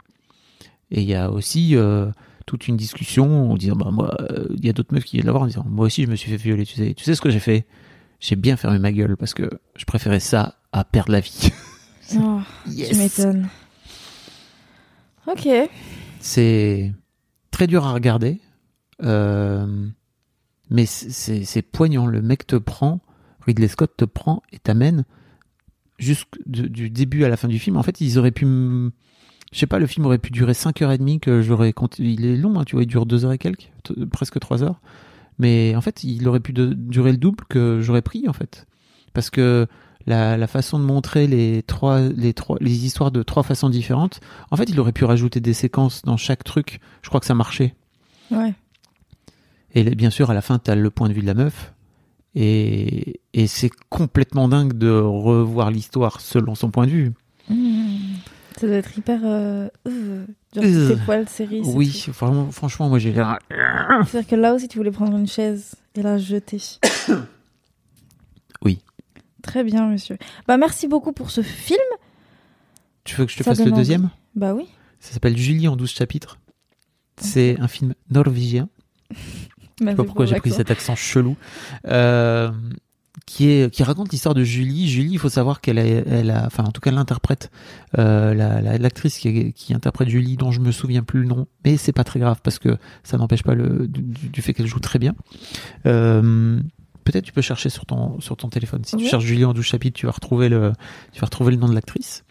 Et 0.91 1.03
il 1.03 1.07
y 1.09 1.15
a 1.15 1.31
aussi 1.31 1.77
euh, 1.77 2.11
toute 2.47 2.67
une 2.69 2.77
discussion 2.77 3.51
en 3.53 3.57
disant, 3.57 3.77
bah 3.77 3.91
moi, 3.93 4.17
euh, 4.31 4.47
il 4.57 4.65
y 4.65 4.69
a 4.71 4.73
d'autres 4.73 4.95
meufs 4.95 5.05
qui 5.05 5.17
viennent 5.17 5.27
la 5.27 5.33
voir 5.33 5.45
en 5.45 5.47
disant, 5.47 5.65
moi 5.69 5.87
aussi, 5.87 6.05
je 6.05 6.09
me 6.11 6.17
suis 6.17 6.31
fait 6.31 6.37
violer, 6.37 6.65
tu 6.65 6.75
sais, 6.77 6.95
tu 6.95 7.05
sais 7.05 7.15
ce 7.15 7.21
que 7.21 7.31
j'ai 7.31 7.41
fait? 7.41 7.67
J'ai 8.21 8.37
bien 8.37 8.57
fermé 8.57 8.79
ma 8.79 8.91
gueule 8.91 9.17
parce 9.17 9.35
que 9.35 9.49
je 9.77 9.85
préférais 9.85 10.19
ça 10.21 10.57
à 10.73 10.85
perdre 10.85 11.13
la 11.13 11.21
vie. 11.21 11.51
Oh, 12.19 12.41
Yes. 12.67 12.89
Tu 12.89 12.97
m'étonnes. 12.97 13.49
Ok. 15.27 15.47
C'est 16.21 16.93
très 17.51 17.67
dur 17.67 17.85
à 17.87 17.93
regarder, 17.93 18.41
euh, 19.03 19.87
mais 20.71 20.87
c'est- 20.87 21.61
poignant. 21.63 22.07
Le 22.07 22.23
mec 22.23 22.47
te 22.47 22.57
prend, 22.57 23.01
Ridley 23.47 23.69
Scott 23.69 23.93
te 23.97 24.07
prend 24.07 24.43
et 24.53 24.59
t'amène 24.59 25.05
jusqu'au 25.99 26.39
du 26.47 26.89
début 26.91 27.25
à 27.25 27.29
la 27.29 27.37
fin 27.37 27.47
du 27.49 27.59
film. 27.59 27.77
En 27.77 27.83
fait, 27.83 28.01
ils 28.01 28.19
auraient 28.19 28.31
pu, 28.31 28.47
je 29.53 29.59
sais 29.59 29.67
pas, 29.67 29.79
le 29.79 29.87
film 29.87 30.07
aurait 30.07 30.19
pu 30.19 30.31
durer 30.31 30.53
5h30 30.53 31.21
que 31.21 31.43
j'aurais. 31.43 31.73
Il 31.99 32.25
est 32.27 32.37
long, 32.37 32.59
hein, 32.59 32.65
tu 32.65 32.77
vois, 32.77 32.83
il 32.83 32.87
dure 32.87 33.07
2 33.07 33.25
heures 33.25 33.33
et 33.33 33.39
quelques, 33.39 33.71
presque 34.13 34.39
3 34.39 34.63
heures. 34.63 34.81
Mais 35.39 35.75
en 35.77 35.81
fait, 35.81 36.05
il 36.05 36.27
aurait 36.29 36.41
pu 36.41 36.53
de- 36.53 36.75
durer 36.75 37.13
le 37.13 37.19
double 37.19 37.45
que 37.49 37.81
j'aurais 37.81 38.03
pris, 38.03 38.29
en 38.29 38.33
fait. 38.33 38.67
Parce 39.15 39.31
que 39.31 39.67
la, 40.07 40.37
la 40.37 40.47
façon 40.47 40.79
de 40.79 40.85
montrer 40.85 41.27
les 41.27 41.63
trois, 41.63 42.01
les 42.01 42.35
trois, 42.35 42.57
les 42.61 42.85
histoires 42.85 43.11
de 43.11 43.23
trois 43.23 43.43
façons 43.43 43.69
différentes, 43.71 44.21
en 44.51 44.57
fait, 44.57 44.69
il 44.69 44.79
aurait 44.81 44.93
pu 44.93 45.05
rajouter 45.05 45.41
des 45.41 45.55
séquences 45.55 46.03
dans 46.03 46.17
chaque 46.17 46.45
truc. 46.45 46.81
Je 47.03 47.09
crois 47.09 47.21
que 47.21 47.27
ça 47.27 47.35
marchait. 47.35 47.75
Ouais. 48.31 48.53
Et 49.75 49.85
bien 49.95 50.11
sûr, 50.11 50.31
à 50.31 50.35
la 50.35 50.41
fin, 50.41 50.59
t'as 50.59 50.75
le 50.75 50.91
point 50.91 51.09
de 51.09 51.15
vue 51.15 51.23
de 51.23 51.27
la 51.27 51.35
meuf. 51.35 51.73
Et, 52.35 53.21
et 53.33 53.47
c'est 53.47 53.71
complètement 53.89 54.49
dingue 54.49 54.73
de 54.77 54.91
revoir 54.91 55.71
l'histoire 55.71 56.21
selon 56.21 56.55
son 56.55 56.71
point 56.71 56.87
de 56.87 56.91
vue. 56.91 57.13
Mmh. 57.49 57.88
Ça 58.61 58.67
doit 58.67 58.77
être 58.77 58.97
hyper. 58.99 59.21
Euh... 59.25 59.69
euh, 59.87 60.27
genre 60.55 60.65
Euh, 60.65 60.89
tes 60.95 60.97
poils 61.05 61.27
c'est 61.29 61.47
Oui, 61.49 62.07
vraiment, 62.09 62.51
franchement, 62.51 62.89
moi 62.89 62.99
j'ai 62.99 63.13
tout. 63.13 63.21
C'est-à-dire 64.07 64.27
que 64.27 64.37
là 64.37 64.55
aussi, 64.55 64.69
tu 64.69 64.79
voulais 64.79 64.91
prendre 64.91 65.17
une 65.17 65.27
chaise 65.29 65.75
et 65.95 66.03
la 66.03 66.19
jeter. 66.19 66.61
Oui. 68.63 68.81
Très 69.43 69.63
bien, 69.63 69.87
monsieur. 69.89 70.19
Bah, 70.49 70.57
merci 70.57 70.89
beaucoup 70.89 71.13
pour 71.13 71.31
ce 71.31 71.43
film. 71.43 71.79
Tu 73.05 73.15
veux 73.17 73.25
que 73.25 73.31
je 73.33 73.39
te 73.39 73.43
Ça 73.45 73.53
fasse 73.53 73.59
le 73.61 73.67
envie. 73.73 73.81
deuxième? 73.81 74.11
Bah 74.35 74.53
oui. 74.55 74.67
Ça 75.01 75.13
s'appelle 75.13 75.37
Julie 75.37 75.69
en 75.69 75.77
12 75.77 75.91
chapitres. 75.91 76.39
C'est 77.19 77.57
un 77.61 77.69
film 77.69 77.95
norvégien. 78.11 78.69
Je 79.81 79.85
sais 79.85 79.95
pas 79.95 80.03
pourquoi 80.03 80.27
j'ai 80.27 80.35
pris 80.41 80.51
cet 80.51 80.73
accent 80.73 80.97
chelou. 80.97 81.37
Euh, 81.87 82.51
qui, 83.29 83.49
est, 83.51 83.73
qui 83.73 83.83
raconte 83.83 84.11
l'histoire 84.11 84.35
de 84.35 84.43
Julie. 84.43 84.89
Julie, 84.89 85.13
il 85.13 85.19
faut 85.19 85.29
savoir 85.29 85.61
qu'elle 85.61 85.79
a, 85.79 85.85
elle 85.85 86.31
a, 86.31 86.47
enfin 86.47 86.65
en 86.65 86.73
tout 86.73 86.81
cas 86.81 86.91
l'interprète, 86.91 87.51
euh, 87.99 88.35
la- 88.35 88.61
la- 88.61 88.79
l'actrice 88.79 89.19
qui, 89.19 89.53
qui 89.53 89.75
interprète 89.75 90.09
Julie, 90.09 90.37
dont 90.37 90.51
je 90.51 90.61
me 90.61 90.73
souviens 90.73 91.03
plus 91.03 91.21
le 91.21 91.27
nom, 91.29 91.47
mais 91.65 91.77
c'est 91.77 91.93
pas 91.93 92.05
très 92.05 92.19
grave 92.21 92.41
parce 92.43 92.59
que 92.59 92.77
ça 93.05 93.17
n'empêche 93.19 93.43
pas 93.43 93.55
le, 93.55 93.87
du, 93.87 94.03
du 94.03 94.43
fait 94.43 94.55
qu'elle 94.55 94.67
joue 94.67 94.81
très 94.81 94.99
bien. 94.99 95.15
Euh, 95.87 96.61
Peut-être 97.05 97.25
tu 97.25 97.33
peux 97.33 97.41
chercher 97.41 97.71
sur 97.71 97.87
ton 97.87 98.21
sur 98.21 98.37
ton 98.37 98.51
téléphone. 98.51 98.83
Si 98.85 98.95
tu 98.99 99.05
cherches 99.09 99.25
Julie 99.25 99.47
en 99.47 99.55
12 99.55 99.65
chapitres, 99.65 99.99
tu 99.99 100.05
vas 100.05 100.13
retrouver 100.13 100.51
le 100.51 100.73
tu 101.13 101.21
vas 101.21 101.25
retrouver 101.25 101.53
le 101.53 101.57
nom 101.57 101.67
de 101.69 101.75
l'actrice. 101.75 102.23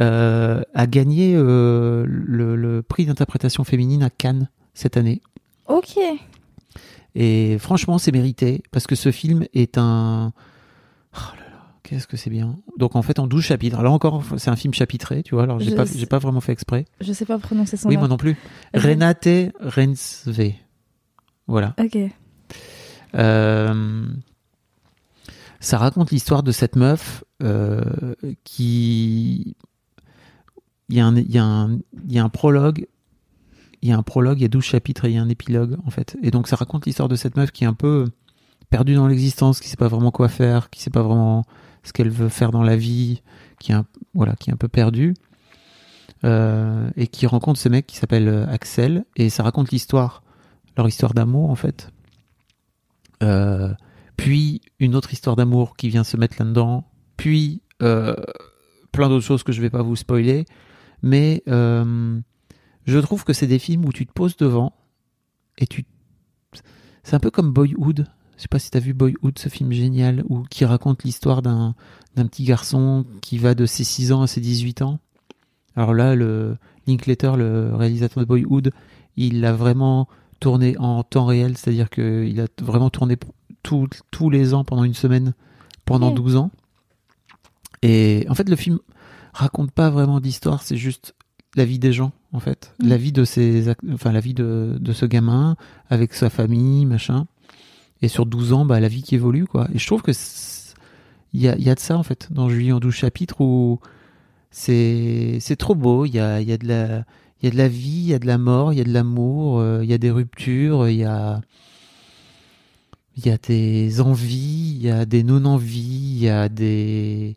Euh, 0.00 0.60
a 0.74 0.86
gagné 0.88 1.34
euh, 1.36 2.04
le, 2.08 2.56
le 2.56 2.82
prix 2.82 3.06
d'interprétation 3.06 3.62
féminine 3.62 4.02
à 4.02 4.10
Cannes 4.10 4.48
cette 4.74 4.96
année. 4.96 5.20
Ok. 5.68 5.98
Et 7.14 7.56
franchement, 7.58 7.98
c'est 7.98 8.12
mérité 8.12 8.62
parce 8.70 8.86
que 8.86 8.94
ce 8.94 9.10
film 9.12 9.44
est 9.54 9.78
un. 9.78 10.32
Oh 11.14 11.18
là 11.36 11.44
là, 11.50 11.62
qu'est-ce 11.82 12.06
que 12.06 12.16
c'est 12.16 12.30
bien. 12.30 12.56
Donc 12.76 12.94
en 12.96 13.02
fait, 13.02 13.18
en 13.18 13.26
12 13.26 13.42
chapitres. 13.44 13.82
Là 13.82 13.90
encore, 13.90 14.22
c'est 14.36 14.50
un 14.50 14.56
film 14.56 14.74
chapitré, 14.74 15.22
tu 15.22 15.34
vois. 15.34 15.44
Alors 15.44 15.58
j'ai 15.58 15.70
Je 15.70 15.74
pas, 15.76 15.86
sais. 15.86 15.98
j'ai 15.98 16.06
pas 16.06 16.18
vraiment 16.18 16.40
fait 16.40 16.52
exprès. 16.52 16.84
Je 17.00 17.12
sais 17.12 17.24
pas 17.24 17.38
prononcer 17.38 17.76
son 17.76 17.88
oui, 17.88 17.94
nom. 17.94 18.00
moi 18.02 18.08
non 18.08 18.16
plus. 18.18 18.36
Ren- 18.74 18.90
Renate 18.90 19.28
Rensve. 19.60 20.52
Voilà. 21.46 21.74
Ok. 21.80 21.96
Euh, 23.14 24.06
Ça 25.60 25.78
raconte 25.78 26.10
l'histoire 26.10 26.42
de 26.42 26.52
cette 26.52 26.76
meuf 26.76 27.24
euh, 27.42 27.82
qui. 28.44 29.56
Il 30.90 30.96
y, 30.96 31.00
a 31.00 31.06
un, 31.06 31.16
il, 31.16 31.30
y 31.30 31.36
a 31.38 31.44
un, 31.44 31.72
il 32.06 32.12
y 32.12 32.18
a 32.18 32.24
un 32.24 32.28
prologue, 32.30 32.86
il 33.82 33.88
y 33.88 33.92
a 33.92 33.98
un 33.98 34.02
prologue, 34.02 34.38
il 34.38 34.42
y 34.42 34.46
a 34.46 34.48
12 34.48 34.64
chapitres 34.64 35.04
et 35.04 35.10
il 35.10 35.14
y 35.14 35.18
a 35.18 35.22
un 35.22 35.28
épilogue 35.28 35.76
en 35.84 35.90
fait. 35.90 36.16
Et 36.22 36.30
donc 36.30 36.48
ça 36.48 36.56
raconte 36.56 36.86
l'histoire 36.86 37.08
de 37.08 37.16
cette 37.16 37.36
meuf 37.36 37.50
qui 37.52 37.64
est 37.64 37.66
un 37.66 37.74
peu 37.74 38.06
perdue 38.70 38.94
dans 38.94 39.06
l'existence, 39.06 39.60
qui 39.60 39.68
sait 39.68 39.76
pas 39.76 39.88
vraiment 39.88 40.10
quoi 40.10 40.28
faire, 40.28 40.70
qui 40.70 40.80
sait 40.80 40.90
pas 40.90 41.02
vraiment 41.02 41.44
ce 41.84 41.92
qu'elle 41.92 42.10
veut 42.10 42.28
faire 42.28 42.50
dans 42.50 42.62
la 42.62 42.76
vie, 42.76 43.22
qui 43.58 43.72
est 43.72 43.74
un, 43.74 43.86
voilà, 44.14 44.34
qui 44.36 44.50
est 44.50 44.52
un 44.52 44.56
peu 44.56 44.68
perdue. 44.68 45.14
Euh, 46.24 46.90
et 46.96 47.06
qui 47.06 47.28
rencontre 47.28 47.60
ce 47.60 47.68
mec 47.68 47.86
qui 47.86 47.96
s'appelle 47.96 48.26
euh, 48.26 48.46
Axel 48.48 49.04
et 49.14 49.30
ça 49.30 49.44
raconte 49.44 49.70
l'histoire, 49.70 50.24
leur 50.76 50.88
histoire 50.88 51.14
d'amour 51.14 51.48
en 51.50 51.54
fait. 51.54 51.92
Euh, 53.22 53.72
puis 54.16 54.60
une 54.80 54.96
autre 54.96 55.12
histoire 55.12 55.36
d'amour 55.36 55.76
qui 55.76 55.88
vient 55.88 56.02
se 56.02 56.16
mettre 56.16 56.36
là-dedans, 56.40 56.84
puis 57.16 57.62
euh, 57.82 58.16
plein 58.90 59.08
d'autres 59.08 59.24
choses 59.24 59.44
que 59.44 59.52
je 59.52 59.60
vais 59.60 59.70
pas 59.70 59.82
vous 59.82 59.96
spoiler, 59.96 60.44
mais 61.02 61.42
euh, 61.48 62.18
je 62.88 62.98
trouve 62.98 63.24
que 63.24 63.32
c'est 63.32 63.46
des 63.46 63.58
films 63.58 63.84
où 63.84 63.92
tu 63.92 64.06
te 64.06 64.12
poses 64.12 64.36
devant 64.36 64.72
et 65.58 65.66
tu 65.66 65.84
c'est 67.02 67.14
un 67.14 67.20
peu 67.20 67.30
comme 67.30 67.52
Boyhood. 67.52 68.06
Je 68.36 68.42
sais 68.42 68.48
pas 68.48 68.58
si 68.58 68.70
tu 68.70 68.76
as 68.76 68.80
vu 68.80 68.92
Boyhood, 68.94 69.38
ce 69.38 69.48
film 69.48 69.72
génial 69.72 70.24
où 70.28 70.42
qui 70.44 70.64
raconte 70.64 71.04
l'histoire 71.04 71.42
d'un 71.42 71.74
d'un 72.16 72.26
petit 72.26 72.44
garçon 72.44 73.04
qui 73.22 73.38
va 73.38 73.54
de 73.54 73.66
ses 73.66 73.84
6 73.84 74.12
ans 74.12 74.22
à 74.22 74.26
ses 74.26 74.40
18 74.40 74.82
ans. 74.82 74.98
Alors 75.76 75.94
là, 75.94 76.14
le 76.14 76.56
Linklater, 76.86 77.36
le 77.36 77.74
réalisateur 77.74 78.22
de 78.22 78.26
Boyhood, 78.28 78.72
il 79.16 79.40
l'a 79.40 79.52
vraiment 79.52 80.08
tourné 80.40 80.76
en 80.78 81.02
temps 81.02 81.26
réel, 81.26 81.56
c'est-à-dire 81.56 81.90
qu'il 81.90 82.40
a 82.40 82.46
vraiment 82.60 82.90
tourné 82.90 83.16
tout- 83.62 83.88
tous 84.10 84.30
les 84.30 84.54
ans 84.54 84.64
pendant 84.64 84.84
une 84.84 84.94
semaine, 84.94 85.34
pendant 85.84 86.08
Ok. 86.10 86.16
12 86.16 86.36
ans. 86.36 86.50
Et 87.82 88.24
en 88.28 88.34
fait, 88.34 88.48
le 88.48 88.56
film 88.56 88.78
raconte 89.32 89.70
pas 89.72 89.90
vraiment 89.90 90.20
d'histoire, 90.20 90.62
c'est 90.62 90.76
juste 90.76 91.14
la 91.56 91.64
vie 91.64 91.78
des 91.78 91.92
gens, 91.92 92.12
en 92.32 92.40
fait. 92.40 92.74
Mm. 92.82 92.88
La 92.88 92.96
vie 92.96 93.12
de 93.12 93.24
ces, 93.24 93.74
enfin, 93.92 94.12
la 94.12 94.20
vie 94.20 94.34
de, 94.34 94.76
de 94.80 94.92
ce 94.92 95.06
gamin, 95.06 95.56
avec 95.90 96.14
sa 96.14 96.30
famille, 96.30 96.86
machin. 96.86 97.26
Et 98.02 98.08
sur 98.08 98.26
12 98.26 98.52
ans, 98.52 98.64
bah, 98.64 98.80
la 98.80 98.88
vie 98.88 99.02
qui 99.02 99.14
évolue, 99.14 99.46
quoi. 99.46 99.68
Et 99.74 99.78
je 99.78 99.86
trouve 99.86 100.02
que 100.02 100.12
il 101.34 101.42
y 101.42 101.48
a, 101.48 101.56
il 101.56 101.62
y 101.62 101.70
a 101.70 101.74
de 101.74 101.80
ça, 101.80 101.96
en 101.96 102.02
fait, 102.02 102.28
dans 102.32 102.48
Julie 102.48 102.72
en 102.72 102.80
12 102.80 102.94
chapitres 102.94 103.40
où 103.40 103.80
c'est, 104.50 105.38
c'est 105.40 105.56
trop 105.56 105.74
beau. 105.74 106.06
Il 106.06 106.14
y 106.14 106.20
a, 106.20 106.40
il 106.40 106.48
y 106.48 106.52
a 106.52 106.58
de 106.58 106.66
la, 106.66 107.04
il 107.40 107.46
y 107.46 107.48
a 107.48 107.50
de 107.50 107.56
la 107.56 107.68
vie, 107.68 107.88
il 107.88 108.08
y 108.08 108.14
a 108.14 108.18
de 108.18 108.26
la 108.26 108.38
mort, 108.38 108.72
il 108.72 108.78
y 108.78 108.80
a 108.80 108.84
de 108.84 108.92
l'amour, 108.92 109.60
euh, 109.60 109.80
il 109.82 109.90
y 109.90 109.94
a 109.94 109.98
des 109.98 110.10
ruptures, 110.10 110.88
il 110.88 110.96
y 110.96 111.04
a, 111.04 111.40
il 113.16 113.26
y 113.26 113.30
a 113.30 113.36
des 113.36 114.00
envies, 114.00 114.76
il 114.76 114.82
y 114.82 114.90
a 114.90 115.04
des 115.04 115.22
non-envies, 115.22 116.14
il 116.16 116.22
y 116.22 116.28
a 116.28 116.48
des, 116.48 117.36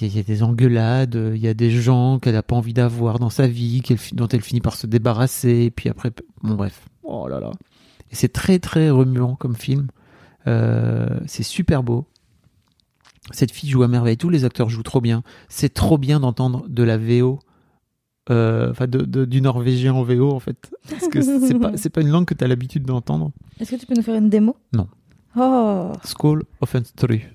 il 0.00 0.06
y, 0.06 0.10
a, 0.10 0.12
il 0.12 0.16
y 0.16 0.20
a 0.20 0.22
des 0.22 0.42
engueulades, 0.42 1.14
il 1.34 1.40
y 1.40 1.48
a 1.48 1.54
des 1.54 1.70
gens 1.70 2.18
qu'elle 2.18 2.34
n'a 2.34 2.42
pas 2.42 2.56
envie 2.56 2.74
d'avoir 2.74 3.18
dans 3.18 3.30
sa 3.30 3.46
vie, 3.46 3.82
dont 4.12 4.28
elle 4.28 4.40
finit 4.42 4.60
par 4.60 4.74
se 4.76 4.86
débarrasser, 4.86 5.64
et 5.64 5.70
puis 5.70 5.88
après, 5.88 6.12
bon 6.42 6.54
bref, 6.54 6.86
oh 7.04 7.28
là 7.28 7.38
là. 7.40 7.50
Et 8.10 8.14
c'est 8.16 8.28
très 8.32 8.58
très 8.58 8.90
remuant 8.90 9.34
comme 9.36 9.54
film. 9.56 9.88
Euh, 10.46 11.20
c'est 11.26 11.42
super 11.42 11.82
beau. 11.82 12.06
Cette 13.30 13.52
fille 13.52 13.70
joue 13.70 13.82
à 13.82 13.88
merveille, 13.88 14.16
tous 14.18 14.28
les 14.28 14.44
acteurs 14.44 14.68
jouent 14.68 14.82
trop 14.82 15.00
bien. 15.00 15.22
C'est 15.48 15.72
trop 15.72 15.96
bien 15.96 16.20
d'entendre 16.20 16.66
de 16.68 16.82
la 16.82 16.98
VO, 16.98 17.38
euh, 18.30 18.70
enfin 18.70 18.86
de, 18.86 18.98
de- 19.04 19.24
du 19.24 19.40
norvégien 19.40 19.94
en 19.94 20.02
VO 20.02 20.30
en 20.32 20.40
fait, 20.40 20.70
parce 20.90 21.08
que 21.08 21.22
c'est 21.22 21.58
pas 21.58 21.72
pas 21.92 22.00
une 22.02 22.08
langue 22.10 22.26
que 22.26 22.34
tu 22.34 22.44
as 22.44 22.48
l'habitude 22.48 22.84
d'entendre. 22.84 23.32
Est-ce 23.60 23.70
que 23.70 23.76
tu 23.76 23.86
peux 23.86 23.94
nous 23.94 24.02
faire 24.02 24.16
une 24.16 24.28
démo? 24.28 24.56
Non. 24.72 24.88
Oh. 25.36 25.92
Skål 26.04 26.42
Offenstru. 26.60 27.30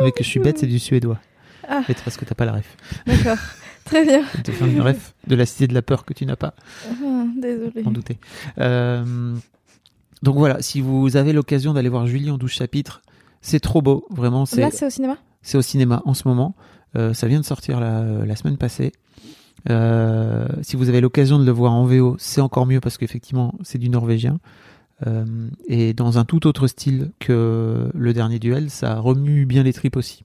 Mais 0.00 0.10
que 0.12 0.24
je 0.24 0.28
suis 0.28 0.40
bête, 0.40 0.58
c'est 0.58 0.66
du 0.66 0.78
suédois. 0.78 1.18
Ah. 1.68 1.82
Et 1.88 1.94
parce 1.94 2.16
que 2.16 2.24
t'as 2.24 2.34
pas 2.34 2.44
la 2.44 2.52
ref. 2.52 2.76
D'accord. 3.06 3.38
Très 3.84 4.04
bien. 4.04 4.22
Te 4.44 4.52
faire 4.52 4.68
une 4.68 4.80
ref 4.80 5.14
de 5.26 5.34
la 5.34 5.44
cité 5.44 5.66
de 5.66 5.74
la 5.74 5.82
peur 5.82 6.04
que 6.04 6.14
tu 6.14 6.24
n'as 6.24 6.36
pas, 6.36 6.54
Ah, 6.88 7.24
Désolée. 7.36 7.82
en 7.84 7.90
douter. 7.90 8.18
Euh, 8.58 9.34
donc 10.22 10.36
voilà, 10.36 10.62
si 10.62 10.80
vous 10.80 11.16
avez 11.16 11.32
l'occasion 11.32 11.72
d'aller 11.74 11.88
voir 11.88 12.06
Julie 12.06 12.30
en 12.30 12.38
12 12.38 12.50
chapitres, 12.50 13.02
c'est 13.40 13.58
trop 13.60 13.82
beau, 13.82 14.06
vraiment. 14.10 14.46
C'est 14.46 14.60
Là, 14.60 14.70
c'est 14.70 14.86
au 14.86 14.90
cinéma? 14.90 15.16
c'est 15.42 15.58
au 15.58 15.62
cinéma 15.62 16.00
en 16.04 16.14
ce 16.14 16.28
moment. 16.28 16.54
Euh, 16.96 17.12
ça 17.14 17.26
vient 17.26 17.40
de 17.40 17.44
sortir 17.44 17.80
la, 17.80 18.02
la 18.24 18.36
semaine 18.36 18.56
passée. 18.56 18.92
Euh, 19.70 20.46
si 20.62 20.76
vous 20.76 20.88
avez 20.88 21.00
l'occasion 21.00 21.38
de 21.38 21.44
le 21.44 21.52
voir 21.52 21.72
en 21.72 21.84
VO, 21.84 22.16
c'est 22.18 22.40
encore 22.40 22.66
mieux 22.66 22.80
parce 22.80 22.98
qu'effectivement, 22.98 23.54
c'est 23.62 23.78
du 23.78 23.88
norvégien. 23.88 24.38
Euh, 25.06 25.24
et 25.66 25.94
dans 25.94 26.18
un 26.18 26.24
tout 26.24 26.46
autre 26.46 26.68
style 26.68 27.10
que 27.18 27.90
le 27.92 28.12
dernier 28.12 28.38
duel, 28.38 28.70
ça 28.70 28.94
remue 29.00 29.44
bien 29.46 29.64
les 29.64 29.72
tripes 29.72 29.96
aussi. 29.96 30.24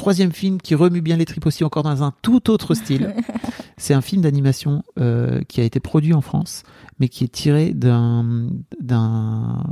Troisième 0.00 0.32
film 0.32 0.62
qui 0.62 0.74
remue 0.74 1.02
bien 1.02 1.18
les 1.18 1.26
tripes 1.26 1.44
aussi, 1.44 1.62
encore 1.62 1.82
dans 1.82 2.02
un 2.02 2.14
tout 2.22 2.48
autre 2.48 2.72
style. 2.72 3.14
c'est 3.76 3.92
un 3.92 4.00
film 4.00 4.22
d'animation 4.22 4.82
euh, 4.98 5.42
qui 5.42 5.60
a 5.60 5.64
été 5.64 5.78
produit 5.78 6.14
en 6.14 6.22
France, 6.22 6.62
mais 6.98 7.10
qui 7.10 7.22
est 7.22 7.28
tiré 7.28 7.74
d'un 7.74 8.48
d'un 8.80 9.62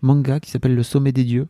manga 0.00 0.38
qui 0.38 0.52
s'appelle 0.52 0.76
Le 0.76 0.84
Sommet 0.84 1.10
des 1.10 1.24
Dieux. 1.24 1.48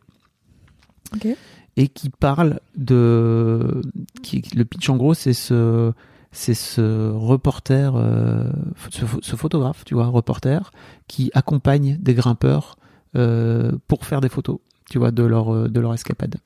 Et 1.75 1.87
qui 1.87 2.09
parle 2.09 2.61
de. 2.75 3.83
Qui, 4.23 4.41
le 4.55 4.65
pitch, 4.65 4.89
en 4.89 4.97
gros, 4.97 5.13
c'est 5.13 5.33
ce, 5.33 5.93
c'est 6.31 6.55
ce 6.55 7.11
reporter, 7.11 7.95
euh, 7.95 8.49
ce, 8.89 9.05
ce 9.21 9.35
photographe, 9.35 9.85
tu 9.85 9.93
vois, 9.93 10.07
reporter, 10.07 10.71
qui 11.07 11.29
accompagne 11.35 11.99
des 12.01 12.15
grimpeurs 12.15 12.75
euh, 13.15 13.73
pour 13.87 14.07
faire 14.07 14.19
des 14.19 14.29
photos, 14.29 14.57
tu 14.89 14.97
vois, 14.97 15.11
de 15.11 15.21
leur, 15.21 15.69
de 15.69 15.79
leur 15.79 15.93
escapade. 15.93 16.37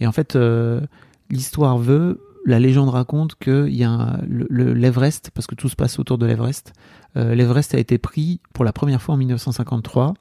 Et 0.00 0.06
en 0.06 0.12
fait, 0.12 0.36
euh, 0.36 0.80
l'histoire 1.30 1.78
veut, 1.78 2.20
la 2.46 2.58
légende 2.58 2.88
raconte 2.90 3.34
qu'il 3.36 3.74
y 3.74 3.84
a 3.84 3.90
un- 3.90 4.18
le- 4.28 4.46
le- 4.48 4.72
l'Everest, 4.74 5.30
parce 5.34 5.46
que 5.46 5.54
tout 5.54 5.68
se 5.68 5.76
passe 5.76 5.98
autour 5.98 6.18
de 6.18 6.26
l'Everest, 6.26 6.72
euh, 7.16 7.34
l'Everest 7.34 7.74
a 7.74 7.78
été 7.78 7.98
pris 7.98 8.40
pour 8.52 8.64
la 8.64 8.72
première 8.72 9.02
fois 9.02 9.14
en 9.14 9.18
1953, 9.18 10.14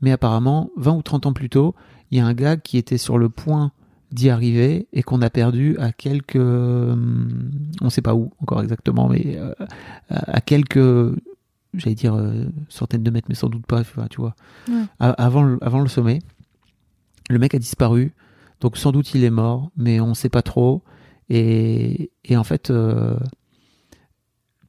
mais 0.00 0.10
apparemment, 0.12 0.70
20 0.76 0.92
ou 0.94 1.02
30 1.02 1.26
ans 1.26 1.32
plus 1.32 1.48
tôt, 1.48 1.74
il 2.10 2.18
y 2.18 2.20
a 2.20 2.26
un 2.26 2.34
gars 2.34 2.56
qui 2.56 2.76
était 2.76 2.98
sur 2.98 3.16
le 3.18 3.28
point 3.28 3.72
d'y 4.12 4.30
arriver 4.30 4.86
et 4.92 5.02
qu'on 5.02 5.22
a 5.22 5.30
perdu 5.30 5.76
à 5.78 5.90
quelques... 5.92 6.36
hum, 6.36 7.50
on 7.80 7.90
sait 7.90 8.02
pas 8.02 8.14
où 8.14 8.30
encore 8.40 8.60
exactement, 8.62 9.08
mais 9.08 9.36
euh, 9.38 9.52
à 10.10 10.40
quelques... 10.40 10.78
J'allais 11.72 11.96
dire 11.96 12.14
euh, 12.14 12.44
centaines 12.68 13.02
de 13.02 13.10
mètres, 13.10 13.26
mais 13.28 13.34
sans 13.34 13.48
doute 13.48 13.66
pas, 13.66 13.82
tu 14.08 14.20
vois. 14.20 14.36
Ouais. 14.68 14.82
A- 15.00 15.10
Avant, 15.10 15.42
le- 15.42 15.58
avant 15.62 15.80
le 15.80 15.88
sommet, 15.88 16.20
le 17.30 17.38
mec 17.40 17.54
a 17.54 17.58
disparu. 17.58 18.12
Donc 18.60 18.76
sans 18.76 18.92
doute 18.92 19.14
il 19.14 19.24
est 19.24 19.30
mort, 19.30 19.70
mais 19.76 20.00
on 20.00 20.14
sait 20.14 20.28
pas 20.30 20.42
trop. 20.42 20.82
Et, 21.30 22.10
et 22.24 22.36
en 22.36 22.44
fait, 22.44 22.70
euh, 22.70 23.16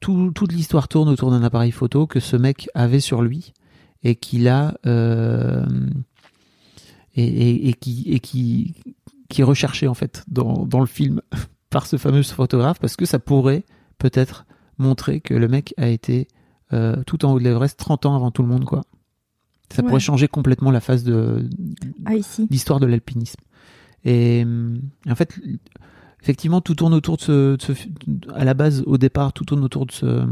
tout- 0.00 0.32
toute 0.34 0.52
l'histoire 0.52 0.88
tourne 0.88 1.08
autour 1.08 1.30
d'un 1.30 1.42
appareil 1.42 1.70
photo 1.72 2.06
que 2.06 2.20
ce 2.20 2.36
mec 2.36 2.68
avait 2.74 3.00
sur 3.00 3.22
lui 3.22 3.52
et 4.02 4.14
qu'il 4.16 4.48
a 4.48 4.76
euh, 4.86 5.64
et, 7.14 7.24
et- 7.24 7.68
et 7.68 7.72
qui 7.74 8.04
et 8.12 8.20
qui 8.20 8.74
qui 9.28 9.40
est 9.40 9.44
recherché 9.44 9.88
en 9.88 9.94
fait 9.94 10.24
dans, 10.28 10.66
dans 10.66 10.80
le 10.80 10.86
film 10.86 11.20
par 11.70 11.86
ce 11.86 11.96
fameux 11.96 12.22
photographe 12.22 12.78
parce 12.78 12.96
que 12.96 13.06
ça 13.06 13.18
pourrait 13.18 13.64
peut-être 13.98 14.46
montrer 14.78 15.20
que 15.20 15.34
le 15.34 15.48
mec 15.48 15.74
a 15.78 15.88
été 15.88 16.28
euh, 16.72 17.02
tout 17.06 17.24
en 17.24 17.32
haut 17.32 17.38
de 17.38 17.44
l'Everest 17.44 17.78
30 17.78 18.06
ans 18.06 18.14
avant 18.16 18.30
tout 18.30 18.42
le 18.42 18.48
monde, 18.48 18.64
quoi. 18.64 18.82
Ça 19.72 19.82
Ouais. 19.82 19.88
pourrait 19.88 20.00
changer 20.00 20.28
complètement 20.28 20.70
la 20.70 20.80
phase 20.80 21.02
de 21.04 21.48
Ah, 22.04 22.12
l'histoire 22.50 22.78
de 22.78 22.86
l'alpinisme. 22.86 23.40
Et 24.06 24.42
hum, 24.44 24.80
en 25.10 25.14
fait, 25.14 25.38
effectivement, 26.22 26.62
tout 26.62 26.74
tourne 26.74 26.94
autour 26.94 27.18
de 27.18 27.22
ce, 27.22 27.56
à 28.34 28.44
la 28.44 28.54
base, 28.54 28.82
au 28.86 28.96
départ, 28.96 29.32
tout 29.34 29.44
tourne 29.44 29.62
autour 29.64 29.84
de 29.84 29.92
ce, 29.92 30.24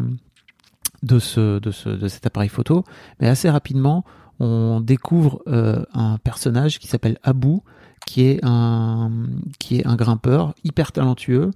de 1.02 1.18
ce, 1.18 1.58
de 1.58 1.70
ce, 1.70 1.90
de 1.90 2.08
cet 2.08 2.24
appareil 2.24 2.48
photo. 2.48 2.84
Mais 3.20 3.28
assez 3.28 3.50
rapidement, 3.50 4.04
on 4.40 4.80
découvre 4.80 5.42
euh, 5.48 5.84
un 5.92 6.18
personnage 6.18 6.78
qui 6.78 6.86
s'appelle 6.88 7.18
Abou, 7.22 7.62
qui 8.06 8.22
est 8.22 8.40
un, 8.42 9.10
qui 9.58 9.76
est 9.76 9.86
un 9.86 9.96
grimpeur 9.96 10.54
hyper 10.64 10.92
talentueux. 10.92 11.50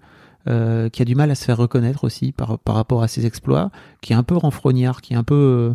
euh, 0.49 0.89
qui 0.89 1.03
a 1.03 1.05
du 1.05 1.15
mal 1.15 1.31
à 1.31 1.35
se 1.35 1.45
faire 1.45 1.57
reconnaître 1.57 2.05
aussi 2.05 2.33
par, 2.33 2.59
par 2.59 2.75
rapport 2.75 3.03
à 3.03 3.09
ses 3.09 3.27
exploits, 3.27 3.71
qui 4.01 4.13
est 4.13 4.17
un 4.17 4.23
peu 4.23 4.37
renfrognard, 4.37 5.03
qui 5.03 5.13
est 5.13 5.17
un 5.17 5.25
peu, 5.25 5.35
euh, 5.35 5.75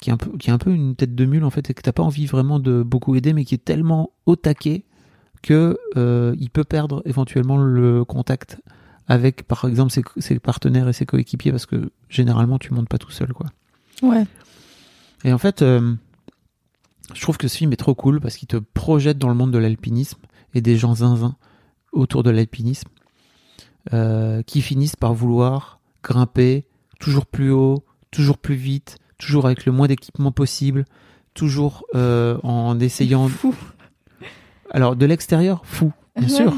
qui 0.00 0.10
est 0.10 0.12
un 0.12 0.16
peu, 0.16 0.36
qui 0.38 0.50
est 0.50 0.52
un 0.52 0.58
peu 0.58 0.70
une 0.70 0.96
tête 0.96 1.14
de 1.14 1.24
mule 1.24 1.44
en 1.44 1.50
fait, 1.50 1.70
et 1.70 1.74
que 1.74 1.82
t'as 1.82 1.92
pas 1.92 2.02
envie 2.02 2.26
vraiment 2.26 2.58
de 2.58 2.82
beaucoup 2.82 3.14
aider, 3.14 3.32
mais 3.32 3.44
qui 3.44 3.54
est 3.54 3.64
tellement 3.64 4.10
au 4.26 4.36
taquet 4.36 4.84
que 5.44 5.78
euh, 5.96 6.34
il 6.40 6.48
peut 6.48 6.64
perdre 6.64 7.02
éventuellement 7.04 7.58
le 7.58 8.02
contact 8.02 8.58
avec, 9.08 9.42
par 9.42 9.66
exemple, 9.66 9.92
ses, 9.92 10.02
ses 10.16 10.38
partenaires 10.38 10.88
et 10.88 10.94
ses 10.94 11.04
coéquipiers, 11.04 11.50
parce 11.50 11.66
que 11.66 11.90
généralement 12.08 12.58
tu 12.58 12.72
montes 12.72 12.88
pas 12.88 12.96
tout 12.96 13.10
seul, 13.10 13.34
quoi. 13.34 13.46
Ouais. 14.02 14.24
Et 15.22 15.34
en 15.34 15.38
fait, 15.38 15.60
euh, 15.60 15.94
je 17.12 17.20
trouve 17.20 17.36
que 17.36 17.46
ce 17.46 17.58
film 17.58 17.74
est 17.74 17.76
trop 17.76 17.94
cool 17.94 18.20
parce 18.20 18.36
qu'il 18.36 18.48
te 18.48 18.56
projette 18.56 19.18
dans 19.18 19.28
le 19.28 19.34
monde 19.34 19.50
de 19.50 19.58
l'alpinisme 19.58 20.18
et 20.54 20.62
des 20.62 20.78
gens 20.78 20.96
zinzins 20.96 21.36
autour 21.92 22.22
de 22.22 22.30
l'alpinisme 22.30 22.88
euh, 23.92 24.42
qui 24.42 24.62
finissent 24.62 24.96
par 24.96 25.12
vouloir 25.12 25.80
grimper 26.02 26.66
toujours 27.00 27.26
plus 27.26 27.50
haut, 27.50 27.84
toujours 28.10 28.38
plus 28.38 28.54
vite, 28.54 28.96
toujours 29.18 29.44
avec 29.44 29.66
le 29.66 29.72
moins 29.72 29.88
d'équipement 29.88 30.32
possible, 30.32 30.86
toujours 31.34 31.84
euh, 31.94 32.38
en 32.42 32.80
essayant. 32.80 33.28
Fou. 33.28 33.54
Alors 34.74 34.96
de 34.96 35.06
l'extérieur, 35.06 35.64
fou, 35.64 35.92
bien 36.16 36.28
Ouais. 36.28 36.34
sûr. 36.34 36.52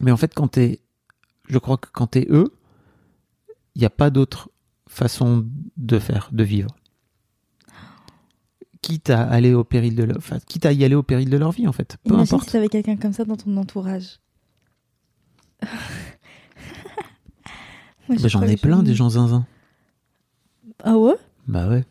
Mais 0.00 0.10
en 0.10 0.16
fait, 0.16 0.32
quand 0.34 0.48
t'es, 0.48 0.80
je 1.48 1.58
crois 1.58 1.76
que 1.76 1.88
quand 1.92 2.06
t'es 2.08 2.26
eux, 2.30 2.52
il 3.74 3.80
n'y 3.80 3.84
a 3.86 3.90
pas 3.90 4.10
d'autre 4.10 4.50
façon 4.88 5.46
de 5.76 5.98
faire, 5.98 6.30
de 6.32 6.42
vivre. 6.42 6.70
Quitte 8.80 9.10
à 9.10 9.22
aller 9.28 9.52
au 9.54 9.64
péril 9.64 9.94
de 9.94 10.04
leur, 10.04 10.16
enfin, 10.16 10.38
quitte 10.40 10.64
à 10.64 10.72
y 10.72 10.84
aller 10.84 10.94
au 10.94 11.02
péril 11.02 11.28
de 11.28 11.36
leur 11.36 11.52
vie, 11.52 11.68
en 11.68 11.72
fait. 11.72 11.98
Peu 12.04 12.14
Imagine 12.14 12.34
importe. 12.34 12.46
si 12.46 12.52
t'avais 12.52 12.68
quelqu'un 12.68 12.96
comme 12.96 13.12
ça 13.12 13.24
dans 13.24 13.36
ton 13.36 13.54
entourage. 13.58 14.20
Je 18.08 18.14
Bah, 18.22 18.28
J'en 18.28 18.42
ai 18.42 18.56
plein 18.56 18.82
des 18.82 18.94
gens 18.94 19.10
zinzins. 19.10 19.46
Ah 20.82 20.96
ouais? 20.96 21.16
Bah 21.46 21.68
ouais. 21.68 21.84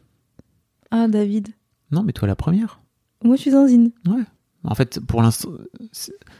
Ah, 0.90 1.08
David. 1.08 1.50
Non, 1.92 2.04
mais 2.04 2.14
toi 2.14 2.28
la 2.28 2.36
première. 2.36 2.80
Moi, 3.24 3.36
je 3.36 3.42
suis 3.42 3.52
zinzine. 3.52 3.92
Ouais. 4.08 4.24
En 4.68 4.76
fait, 4.76 5.00
pour 5.00 5.22
l'instant, 5.22 5.50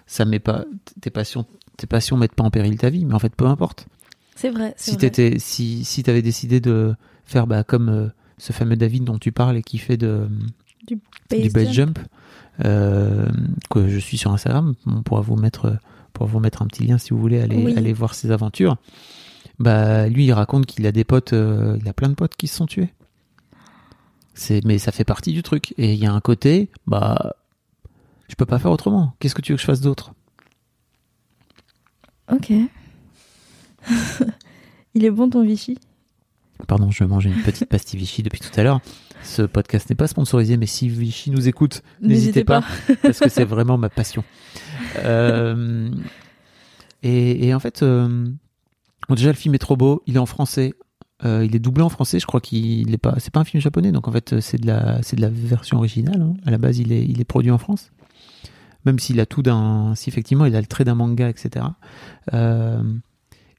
ça 0.06 0.26
met 0.26 0.40
pas 0.40 0.66
tes 1.02 1.10
passions, 1.10 1.46
tes 1.78 1.88
passions 1.88 2.18
mettent 2.18 2.36
pas 2.36 2.44
en 2.44 2.52
péril 2.52 2.78
ta 2.78 2.90
vie, 2.90 3.06
mais 3.06 3.14
en 3.14 3.20
fait, 3.20 3.36
peu 3.36 3.46
importe. 3.46 3.88
C'est 4.36 4.50
vrai. 4.50 4.74
Si 4.78 4.98
t'étais, 4.98 5.40
si 5.40 5.84
si 5.84 6.04
t'avais 6.04 6.22
décidé 6.22 6.60
de 6.60 6.96
faire 7.26 7.48
bah 7.48 7.64
comme 7.64 7.90
euh, 7.90 8.08
ce 8.38 8.54
fameux 8.54 8.76
David 8.76 9.04
dont 9.04 9.18
tu 9.18 9.32
parles 9.32 9.58
et 9.58 9.64
qui 9.64 9.78
fait 9.80 9.98
de 9.98 10.28
du 10.86 11.00
Base 11.30 11.52
base 11.54 11.72
jump. 11.74 11.98
jump, 11.98 12.00
euh, 12.64 13.28
que 13.70 13.88
je 13.90 13.98
suis 13.98 14.18
sur 14.18 14.32
Instagram, 14.32 14.74
on 14.86 15.02
pourra 15.02 15.22
vous 15.22 15.36
mettre, 15.36 15.78
pour 16.14 16.28
vous 16.28 16.40
mettre 16.40 16.62
un 16.62 16.68
petit 16.68 16.84
lien 16.86 16.98
si 16.98 17.10
vous 17.10 17.20
voulez 17.20 17.42
aller 17.42 17.58
Oui. 17.58 17.76
aller 17.78 17.92
voir 17.94 18.14
ses 18.14 18.32
aventures. 18.32 18.78
Bah 19.60 20.08
lui, 20.08 20.26
il 20.26 20.32
raconte 20.34 20.66
qu'il 20.68 20.86
a 20.86 20.92
des 20.92 21.04
potes, 21.04 21.34
euh, 21.34 21.78
il 21.82 21.88
a 21.90 21.94
plein 21.94 22.10
de 22.10 22.14
potes 22.14 22.36
qui 22.38 22.48
se 22.48 22.56
sont 22.56 22.68
tués. 22.68 22.94
Mais 24.64 24.78
ça 24.78 24.92
fait 24.92 25.04
partie 25.04 25.34
du 25.34 25.42
truc. 25.42 25.74
Et 25.78 25.94
il 25.94 26.00
y 26.00 26.06
a 26.06 26.14
un 26.14 26.22
côté, 26.22 26.70
bah, 26.86 27.36
je 28.28 28.36
peux 28.36 28.46
pas 28.46 28.60
faire 28.60 28.72
autrement. 28.72 29.16
Qu'est-ce 29.20 29.36
que 29.36 29.42
tu 29.42 29.52
veux 29.54 29.56
que 29.58 29.62
je 29.62 29.68
fasse 29.68 29.82
d'autre? 29.82 30.14
Ok. 32.32 32.52
Il 34.94 35.06
est 35.06 35.12
bon 35.12 35.30
ton 35.30 35.44
Vichy? 35.44 35.78
Pardon, 36.68 36.90
je 36.92 37.04
mange 37.04 37.26
une 37.26 37.42
petite 37.44 37.70
pastille 37.70 38.00
Vichy 38.00 38.24
depuis 38.24 38.40
tout 38.40 38.50
à 38.60 38.64
l'heure. 38.64 38.82
Ce 39.24 39.42
podcast 39.44 39.90
n'est 39.90 39.96
pas 39.96 40.08
sponsorisé, 40.08 40.58
mais 40.58 40.66
si 40.66 40.90
Vichy 40.90 41.32
nous 41.32 41.48
écoute, 41.48 41.84
n'hésitez 42.02 42.44
pas, 42.44 42.64
parce 43.02 43.20
que 43.20 43.30
c'est 43.30 43.46
vraiment 43.46 43.78
ma 43.78 43.90
passion. 43.90 44.24
Euh, 44.98 45.90
et, 47.04 47.48
et 47.48 47.54
en 47.54 47.60
fait, 47.60 47.84
euh, 47.84 48.28
déjà 49.10 49.30
le 49.30 49.36
film 49.36 49.54
est 49.56 49.60
trop 49.60 49.78
beau. 49.78 50.02
Il 50.08 50.16
est 50.16 50.20
en 50.20 50.26
français. 50.26 50.74
Euh, 51.26 51.46
il 51.46 51.56
est 51.56 51.60
doublé 51.60 51.84
en 51.84 51.90
français. 51.90 52.20
Je 52.20 52.26
crois 52.26 52.42
qu'il 52.42 52.94
est 52.94 52.98
pas. 52.98 53.16
C'est 53.20 53.32
pas 53.32 53.40
un 53.40 53.44
film 53.46 53.62
japonais, 53.62 53.92
donc 53.92 54.08
en 54.08 54.12
fait 54.12 54.40
c'est 54.40 54.60
de 54.60 54.68
la 54.68 55.02
c'est 55.02 55.16
de 55.16 55.22
la 55.22 55.30
version 55.30 55.78
originale. 55.78 56.22
hein. 56.22 56.34
À 56.46 56.52
la 56.52 56.58
base, 56.58 56.78
il 56.80 56.92
est 56.92 57.06
il 57.06 57.22
est 57.22 57.26
produit 57.26 57.52
en 57.52 57.58
France. 57.58 57.92
Même 58.88 59.00
s'il 59.00 59.20
a 59.20 59.26
tout 59.26 59.44
d'un, 59.44 59.94
si 59.96 60.10
effectivement 60.10 60.46
il 60.46 60.56
a 60.56 60.62
le 60.62 60.66
trait 60.66 60.86
d'un 60.86 60.96
manga, 60.96 61.28
etc. 61.30 61.66
Euh, 62.34 62.82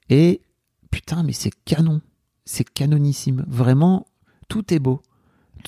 et 0.09 0.41
putain, 0.89 1.21
mais 1.23 1.33
c'est 1.33 1.51
canon, 1.65 2.01
c'est 2.45 2.67
canonissime. 2.67 3.45
Vraiment, 3.47 4.07
tout 4.47 4.73
est 4.73 4.79
beau. 4.79 5.01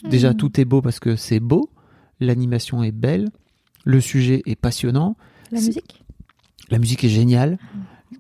Déjà, 0.04 0.32
Mhm. 0.32 0.38
tout 0.38 0.60
est 0.60 0.66
beau 0.66 0.82
parce 0.82 1.00
que 1.00 1.16
c'est 1.16 1.40
beau, 1.40 1.70
l'animation 2.20 2.82
est 2.84 2.92
belle, 2.92 3.30
le 3.86 4.02
sujet 4.02 4.42
est 4.48 4.56
passionnant, 4.56 5.16
La 5.52 5.60
C'est- 5.60 5.68
musique? 5.68 6.04
La 6.70 6.80
musique 6.80 7.04
est 7.04 7.10
géniale, 7.10 7.60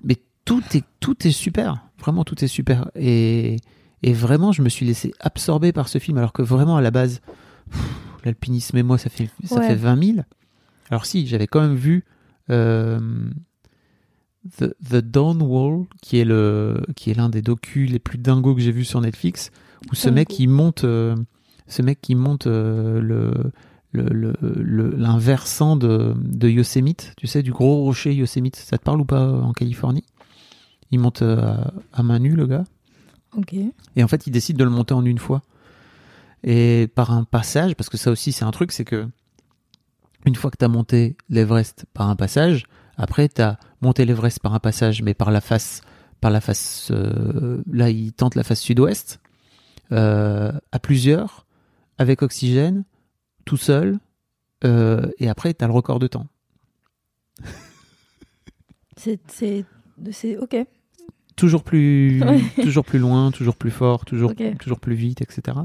mais 0.04 0.18
tout 0.46 0.62
est, 0.76 0.84
tout 1.00 1.26
est 1.26 1.32
super. 1.32 1.88
Vraiment, 1.98 2.24
tout 2.26 2.44
est 2.44 2.48
super. 2.50 2.92
Et, 2.96 3.56
et 4.04 4.12
vraiment, 4.14 4.52
je 4.52 4.62
me 4.62 4.68
suis 4.70 4.86
laissé 4.86 5.14
absorber 5.22 5.72
par 5.72 5.88
ce 5.88 5.98
film, 5.98 6.18
alors 6.18 6.34
que 6.34 6.42
vraiment, 6.42 6.76
à 6.78 6.82
la 6.82 6.92
base, 6.92 7.22
pff, 7.72 7.82
l'alpinisme 8.26 8.76
et 8.78 8.84
moi, 8.84 8.98
ça 8.98 9.10
fait, 9.10 9.30
ça 9.46 9.56
Ouais. 9.60 9.68
fait 9.70 9.76
20 9.76 10.04
000. 10.16 10.18
Alors 10.92 11.06
si, 11.06 11.26
j'avais 11.26 11.48
quand 11.48 11.62
même 11.62 11.76
vu 11.76 12.06
euh, 12.50 13.00
The, 14.58 14.76
The 14.88 14.98
Dawn 14.98 15.42
Wall, 15.42 15.86
qui 16.02 16.20
est 16.20 16.26
le, 16.26 16.82
qui 16.96 17.10
est 17.10 17.14
l'un 17.14 17.30
des 17.30 17.42
docus 17.42 17.90
les 17.90 18.00
plus 18.00 18.18
dingos 18.18 18.56
que 18.56 18.62
j'ai 18.62 18.72
vu 18.74 18.84
sur 18.84 19.02
Netflix, 19.02 19.52
où 19.92 19.96
ce 19.96 20.10
mec 20.10 20.28
qui 20.28 20.48
monte, 20.48 20.84
euh, 20.84 21.16
ce 21.68 21.82
mec 21.82 22.02
qui 22.02 22.14
monte 22.16 22.46
euh, 22.46 23.00
le, 23.00 23.52
le, 23.92 24.04
le, 24.10 24.34
le- 24.42 25.78
de, 25.78 26.14
de 26.18 26.50
Yosemite, 26.50 27.14
tu 27.18 27.28
sais, 27.28 27.42
du 27.42 27.52
gros 27.52 27.84
rocher 27.84 28.14
Yosemite. 28.14 28.58
Ça 28.58 28.78
te 28.78 28.84
parle 28.84 29.02
ou 29.02 29.06
pas 29.06 29.24
euh, 29.24 29.42
en 29.42 29.54
Californie? 29.54 30.06
Il 30.92 31.00
monte 31.00 31.22
euh, 31.22 31.40
à, 31.40 31.74
à 31.94 32.04
main 32.04 32.20
nue, 32.20 32.36
le 32.36 32.48
gars. 32.48 32.66
Ok. 33.38 33.54
Et 33.96 34.04
en 34.04 34.08
fait, 34.10 34.28
il 34.28 34.32
décide 34.32 34.58
de 34.58 34.64
le 34.66 34.70
monter 34.70 34.94
en 34.94 35.06
une 35.06 35.20
fois. 35.20 35.42
Et 36.44 36.90
par 36.94 37.12
un 37.12 37.24
passage, 37.24 37.76
parce 37.76 37.90
que 37.90 37.98
ça 37.98 38.12
aussi, 38.12 38.34
c'est 38.34 38.44
un 38.44 38.52
truc, 38.52 38.74
c'est 38.74 38.84
que 38.84 39.08
une 40.26 40.36
fois 40.36 40.52
que 40.52 40.58
tu 40.58 40.66
as 40.66 40.68
monté 40.68 41.16
l'Everest 41.30 41.86
par 41.94 42.10
un 42.10 42.16
passage, 42.16 42.66
après, 42.98 43.30
tu 43.30 43.42
as 43.42 43.58
monté 43.82 44.06
l'Everest 44.06 44.40
par 44.40 44.54
un 44.54 44.60
passage, 44.60 45.02
mais 45.02 45.14
par 45.14 45.32
la 45.32 45.42
face, 45.42 45.82
par 46.20 46.30
la 46.32 46.42
face, 46.42 46.90
euh, 46.92 47.62
là, 47.72 47.90
il 47.90 48.14
tente 48.14 48.36
la 48.36 48.44
face 48.44 48.62
sud-ouest, 48.62 49.20
euh, 49.92 50.52
à 50.72 50.80
plusieurs, 50.80 51.46
avec 51.98 52.22
oxygène, 52.22 52.84
tout 53.46 53.58
seul, 53.58 53.98
euh, 54.64 55.10
et 55.18 55.30
après, 55.30 55.54
tu 55.54 55.64
as 55.64 55.68
le 55.68 55.74
record 55.74 56.00
de 56.00 56.08
temps. 56.08 56.28
C'est. 58.98 59.20
Ok. 60.40 60.56
toujours 61.36 61.64
plus 61.64 62.22
Ouais. 62.24 62.42
toujours 62.64 62.86
plus 62.86 63.00
loin 63.00 63.32
toujours 63.32 63.56
plus 63.56 63.72
fort 63.72 64.06
toujours 64.06 64.34
plus 64.80 64.96
vite 64.96 65.22
etc 65.22 65.58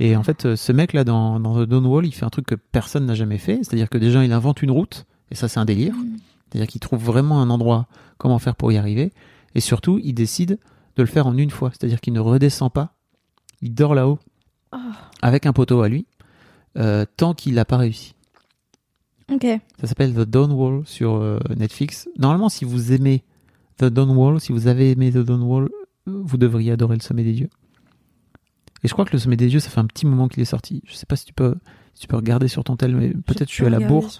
et 0.00 0.16
en 0.16 0.22
fait 0.24 0.46
euh, 0.46 0.56
ce 0.56 0.72
mec 0.72 0.92
là 0.92 1.04
dans, 1.04 1.38
dans 1.38 1.54
The 1.64 1.68
Dawn 1.68 1.86
Wall 1.86 2.06
il 2.06 2.12
fait 2.12 2.24
un 2.24 2.30
truc 2.30 2.46
que 2.46 2.54
personne 2.56 3.06
n'a 3.06 3.14
jamais 3.14 3.38
fait 3.38 3.60
c'est 3.62 3.74
à 3.74 3.76
dire 3.76 3.88
que 3.88 3.98
déjà 3.98 4.24
il 4.24 4.32
invente 4.32 4.62
une 4.62 4.70
route 4.72 5.06
et 5.30 5.34
ça 5.36 5.46
c'est 5.46 5.60
un 5.60 5.64
délire 5.64 5.94
c'est 6.50 6.58
à 6.58 6.60
dire 6.62 6.66
qu'il 6.68 6.80
trouve 6.80 7.02
vraiment 7.02 7.40
un 7.42 7.50
endroit 7.50 7.86
comment 8.18 8.38
faire 8.38 8.56
pour 8.56 8.72
y 8.72 8.76
arriver 8.76 9.12
et 9.54 9.60
surtout 9.60 10.00
il 10.02 10.14
décide 10.14 10.58
de 10.96 11.02
le 11.02 11.06
faire 11.06 11.26
en 11.28 11.36
une 11.36 11.50
fois 11.50 11.70
c'est 11.72 11.84
à 11.84 11.88
dire 11.88 12.00
qu'il 12.00 12.12
ne 12.12 12.20
redescend 12.20 12.72
pas 12.72 12.94
il 13.62 13.74
dort 13.74 13.94
là-haut 13.94 14.18
Ah. 14.72 14.78
avec 15.22 15.46
un 15.46 15.52
poteau 15.52 15.82
à 15.82 15.88
lui 15.88 16.06
euh, 16.78 17.04
tant 17.16 17.34
qu'il 17.34 17.54
n'a 17.54 17.64
pas 17.64 17.76
réussi 17.76 18.14
Ok. 19.32 19.46
ça 19.80 19.86
s'appelle 19.86 20.12
The 20.14 20.20
Dawn 20.28 20.50
Wall 20.50 20.82
sur 20.86 21.14
euh, 21.14 21.38
Netflix. 21.56 22.08
Normalement, 22.18 22.48
si 22.48 22.64
vous 22.64 22.92
aimez 22.92 23.22
The 23.76 23.84
Dawn 23.84 24.10
Wall, 24.10 24.40
si 24.40 24.50
vous 24.52 24.66
avez 24.66 24.90
aimé 24.90 25.12
The 25.12 25.18
Dawn 25.18 25.42
Wall, 25.42 25.68
euh, 26.08 26.20
vous 26.24 26.36
devriez 26.36 26.72
adorer 26.72 26.96
Le 26.96 27.00
Sommet 27.00 27.22
des 27.22 27.32
Dieux. 27.34 27.48
Et 28.82 28.88
je 28.88 28.92
crois 28.92 29.04
que 29.04 29.12
Le 29.12 29.18
Sommet 29.18 29.36
des 29.36 29.48
Dieux, 29.48 29.60
ça 29.60 29.70
fait 29.70 29.80
un 29.80 29.86
petit 29.86 30.06
moment 30.06 30.28
qu'il 30.28 30.42
est 30.42 30.46
sorti. 30.46 30.82
Je 30.86 30.94
sais 30.94 31.06
pas 31.06 31.16
si 31.16 31.24
tu 31.26 31.32
peux, 31.32 31.54
si 31.94 32.02
tu 32.02 32.06
peux 32.08 32.16
regarder 32.16 32.48
sur 32.48 32.64
ton 32.64 32.76
tel, 32.76 32.96
mais 32.96 33.10
peut-être 33.10 33.48
je 33.48 33.54
suis 33.54 33.66
à 33.66 33.70
la 33.70 33.80
bourre. 33.80 34.10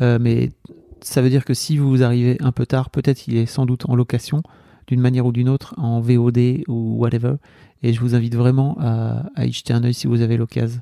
Euh, 0.00 0.18
mais 0.20 0.50
ça 1.00 1.20
veut 1.22 1.30
dire 1.30 1.44
que 1.44 1.54
si 1.54 1.76
vous 1.76 2.02
arrivez 2.02 2.36
un 2.40 2.52
peu 2.52 2.66
tard, 2.66 2.90
peut-être 2.90 3.28
il 3.28 3.36
est 3.36 3.46
sans 3.46 3.66
doute 3.66 3.88
en 3.88 3.94
location, 3.94 4.42
d'une 4.86 5.00
manière 5.00 5.26
ou 5.26 5.32
d'une 5.32 5.48
autre, 5.48 5.74
en 5.76 6.00
VOD 6.00 6.64
ou 6.68 6.96
whatever. 6.98 7.34
Et 7.82 7.92
je 7.92 8.00
vous 8.00 8.14
invite 8.14 8.34
vraiment 8.34 8.76
à, 8.80 9.26
à 9.34 9.44
y 9.44 9.52
jeter 9.52 9.72
un 9.72 9.84
œil 9.84 9.94
si 9.94 10.06
vous 10.06 10.22
avez 10.22 10.36
l'occasion. 10.36 10.80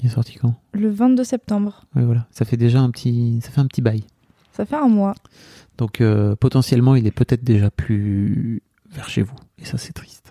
Il 0.00 0.06
est 0.06 0.10
sorti 0.10 0.34
quand? 0.34 0.54
Le 0.72 0.90
22 0.90 1.24
septembre. 1.24 1.84
Oui, 1.94 2.02
voilà. 2.02 2.26
Ça 2.30 2.44
fait 2.44 2.56
déjà 2.56 2.80
un 2.80 2.90
petit, 2.90 3.40
ça 3.42 3.50
fait 3.50 3.60
un 3.60 3.66
petit 3.66 3.80
bail. 3.80 4.04
Ça 4.52 4.64
fait 4.66 4.76
un 4.76 4.88
mois. 4.88 5.14
Donc 5.78 6.00
euh, 6.00 6.36
potentiellement, 6.36 6.94
il 6.94 7.06
est 7.06 7.10
peut-être 7.10 7.42
déjà 7.42 7.70
plus 7.70 8.62
vers 8.90 9.08
chez 9.08 9.22
vous. 9.22 9.34
Et 9.58 9.64
ça, 9.64 9.78
c'est 9.78 9.92
triste. 9.92 10.23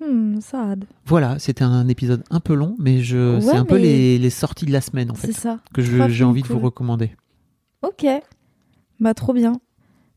Hmm, 0.00 0.40
sad. 0.40 0.84
Voilà, 1.06 1.38
c'était 1.38 1.64
un 1.64 1.88
épisode 1.88 2.22
un 2.30 2.40
peu 2.40 2.54
long, 2.54 2.76
mais 2.78 3.00
je, 3.00 3.40
c'est 3.40 3.56
un 3.56 3.64
peu 3.64 3.76
les, 3.76 4.18
les 4.18 4.30
sorties 4.30 4.66
de 4.66 4.72
la 4.72 4.80
semaine 4.80 5.10
en 5.10 5.14
fait 5.14 5.32
ça. 5.32 5.58
que 5.74 5.82
j'ai 5.82 6.24
envie 6.24 6.42
de 6.42 6.48
vous 6.48 6.60
recommander. 6.60 7.10
Ok. 7.82 8.06
Bah, 9.00 9.14
trop 9.14 9.32
bien. 9.32 9.60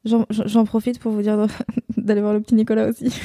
J'en- 0.06 0.66
profite 0.66 1.00
pour 1.00 1.12
vous 1.12 1.22
dire 1.22 1.46
d'aller 1.98 2.22
voir 2.22 2.34
le 2.34 2.42
petit 2.42 2.56
Nicolas 2.56 2.88
aussi. 2.90 3.14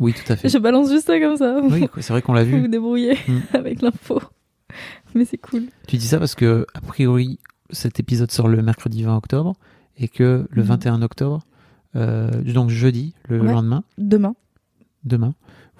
Oui, 0.00 0.12
tout 0.12 0.32
à 0.32 0.34
fait. 0.34 0.48
Je 0.48 0.58
balance 0.58 0.90
juste 0.90 1.06
ça 1.06 1.20
comme 1.20 1.36
ça. 1.36 1.60
Oui, 1.62 1.86
c'est 2.00 2.12
vrai 2.12 2.20
qu'on 2.20 2.32
l'a 2.32 2.42
Vous 2.42 2.50
vous 2.56 2.62
vu. 2.62 2.68
débrouillez 2.68 3.16
Mm. 3.28 3.38
avec 3.52 3.80
l'info. 3.80 4.20
Mais 5.14 5.24
c'est 5.24 5.38
cool. 5.38 5.66
Tu 5.86 5.98
dis 5.98 6.06
ça 6.08 6.18
parce 6.18 6.34
que 6.34 6.66
a 6.74 6.80
priori 6.80 7.38
cet 7.70 8.00
épisode 8.00 8.32
sort 8.32 8.48
le 8.48 8.60
mercredi 8.60 9.04
20 9.04 9.16
octobre 9.16 9.54
et 9.96 10.08
que 10.08 10.48
le 10.50 10.62
Mhm. 10.62 10.68
21 10.68 11.02
octobre, 11.02 11.42
euh, 11.94 12.28
donc 12.42 12.70
jeudi, 12.70 13.14
le 13.28 13.40
Ouais. 13.40 13.52
lendemain, 13.52 13.84
Demain, 13.96 14.34
demain, 15.04 15.34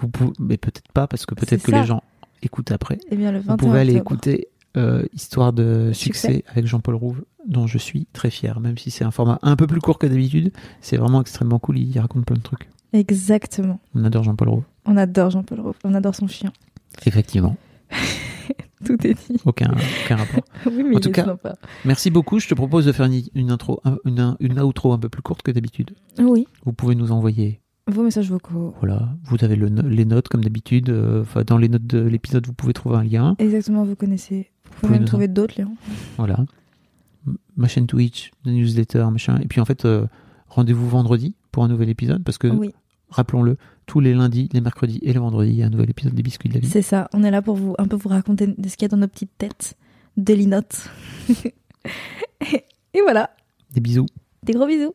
vous 0.05 0.11
pouvez, 0.11 0.33
mais 0.39 0.57
peut-être 0.57 0.91
pas 0.93 1.07
parce 1.07 1.27
que 1.27 1.35
peut-être 1.35 1.63
que 1.63 1.71
les 1.73 1.85
gens 1.85 2.03
écoutent 2.43 2.71
après. 2.73 2.99
eh 3.11 3.17
bien, 3.17 3.33
le 3.33 3.39
21 3.39 3.53
Vous 3.53 3.57
pouvez 3.57 3.81
aller 3.81 3.97
octobre. 3.97 4.13
écouter 4.13 4.49
euh, 4.77 5.05
Histoire 5.15 5.53
de 5.53 5.91
Succès. 5.93 6.29
succès 6.29 6.45
avec 6.49 6.67
Jean-Paul 6.67 6.95
Rouve, 6.97 7.25
dont 7.47 7.67
je 7.67 7.79
suis 7.79 8.07
très 8.13 8.31
fier, 8.31 8.59
même 8.61 8.77
si 8.79 8.91
c'est 8.91 9.05
un 9.05 9.11
format 9.11 9.39
un 9.43 9.57
peu 9.57 9.67
plus 9.67 9.81
court 9.81 9.99
que 9.99 10.07
d'habitude. 10.07 10.53
C'est 10.81 10.97
vraiment 10.97 11.21
extrêmement 11.21 11.59
cool. 11.59 11.79
Il 11.79 11.99
raconte 11.99 12.25
plein 12.27 12.37
de 12.37 12.43
trucs. 12.43 12.69
Exactement. 12.93 13.81
On 13.95 14.05
adore 14.05 14.23
Jean-Paul 14.25 14.49
Rouve. 14.49 14.65
On 14.87 14.97
adore 14.97 15.31
Jean-Paul 15.31 15.61
Rouve. 15.61 15.75
On 15.85 15.95
adore 15.95 16.15
son 16.15 16.27
chien. 16.29 16.53
Effectivement, 17.07 17.57
Tout 18.85 19.07
est 19.07 19.15
dit. 19.15 19.41
aucun, 19.47 19.71
aucun 20.05 20.17
rapport. 20.17 20.45
Oui, 20.67 20.83
mais 20.87 20.97
En 20.97 21.01
tout 21.01 21.11
cas- 21.11 21.25
sympa. 21.25 21.55
Merci 21.85 22.11
beaucoup. 22.11 22.39
Je 22.39 22.49
te 22.49 22.55
propose 22.55 22.85
de 22.85 22.93
faire 22.93 23.07
une, 23.07 23.23
une 23.35 23.51
intro, 23.51 23.81
un- 23.85 23.97
une, 24.05 24.37
une 24.41 24.61
outro 24.61 24.93
un 24.93 24.99
peu 24.99 25.09
plus 25.09 25.23
courte 25.23 25.43
que 25.43 25.51
d'habitude. 25.51 25.93
Oui. 26.19 26.47
Vous 26.65 26.73
pouvez 26.73 26.95
nous 26.95 27.11
envoyer 27.13 27.61
Vos 27.87 28.03
messages 28.03 28.31
vocaux. 28.31 28.75
Voilà, 28.79 29.11
vous 29.25 29.37
avez 29.43 29.57
le 29.57 29.67
les 29.69 30.05
notes 30.07 30.29
comme 30.29 30.43
d'habitude. 30.43 30.89
euh, 30.89 31.21
Enfin, 31.23 31.43
dans 31.47 31.59
les 31.59 31.69
notes 31.69 31.87
de 31.87 31.99
l'épisode, 32.01 32.47
vous 32.47 32.55
pouvez 32.55 32.73
trouver 32.73 32.97
un 32.97 33.05
lien. 33.05 33.37
Exactement, 33.39 33.85
vous 33.85 33.95
connaissez. 33.95 34.51
Vous 34.65 34.71
pouvez 34.71 34.81
pouvez 34.81 34.99
même 35.01 35.05
trouver 35.07 35.29
d'autres 35.29 35.61
liens. 35.61 35.71
Voilà. 36.17 36.47
Ma 37.57 37.69
chaîne 37.69 37.87
Twitch, 37.87 38.31
la 38.45 38.53
newsletter, 38.53 39.05
machin. 39.13 39.39
Et 39.43 39.47
puis 39.49 39.61
en 39.61 39.65
fait, 39.67 39.85
euh, 39.85 40.07
rendez-vous 40.49 40.89
vendredi 40.89 41.35
pour 41.53 41.63
un 41.65 41.69
nouvel 41.69 41.89
épisode 41.91 42.23
parce 42.25 42.39
que, 42.39 42.49
Oui, 42.49 42.71
rappelons-le, 43.11 43.57
tous 43.87 44.01
les 44.01 44.15
lundis, 44.15 44.49
les 44.53 44.61
mercredis 44.63 44.99
et 45.03 45.13
les 45.13 45.19
vendredis, 45.19 45.51
il 45.53 45.57
y 45.57 45.63
a 45.63 45.67
un 45.67 45.71
nouvel 45.71 45.91
épisode 45.91 46.15
des 46.15 46.23
Biscuits 46.23 46.49
de 46.49 46.55
la 46.55 46.61
vie. 46.61 46.69
c'est 46.69 46.83
ça. 46.83 47.09
On 47.13 47.23
est 47.23 47.31
là 47.31 47.43
pour 47.43 47.57
vous 47.57 47.75
un 47.79 47.87
peu 47.87 47.97
vous 47.97 48.09
raconter 48.09 48.47
ce 48.47 48.77
qu'il 48.77 48.83
y 48.83 48.85
a 48.87 48.89
dans 48.89 48.97
nos 48.97 49.09
petites 49.09 49.37
têtes 49.37 49.77
de 50.17 50.33
linottes. 50.35 50.89
et, 51.31 52.65
et 52.95 53.01
voilà. 53.03 53.31
Des 53.73 53.81
bisous. 53.81 54.07
Des 54.43 54.53
gros 54.55 54.67
bisous. 54.67 54.95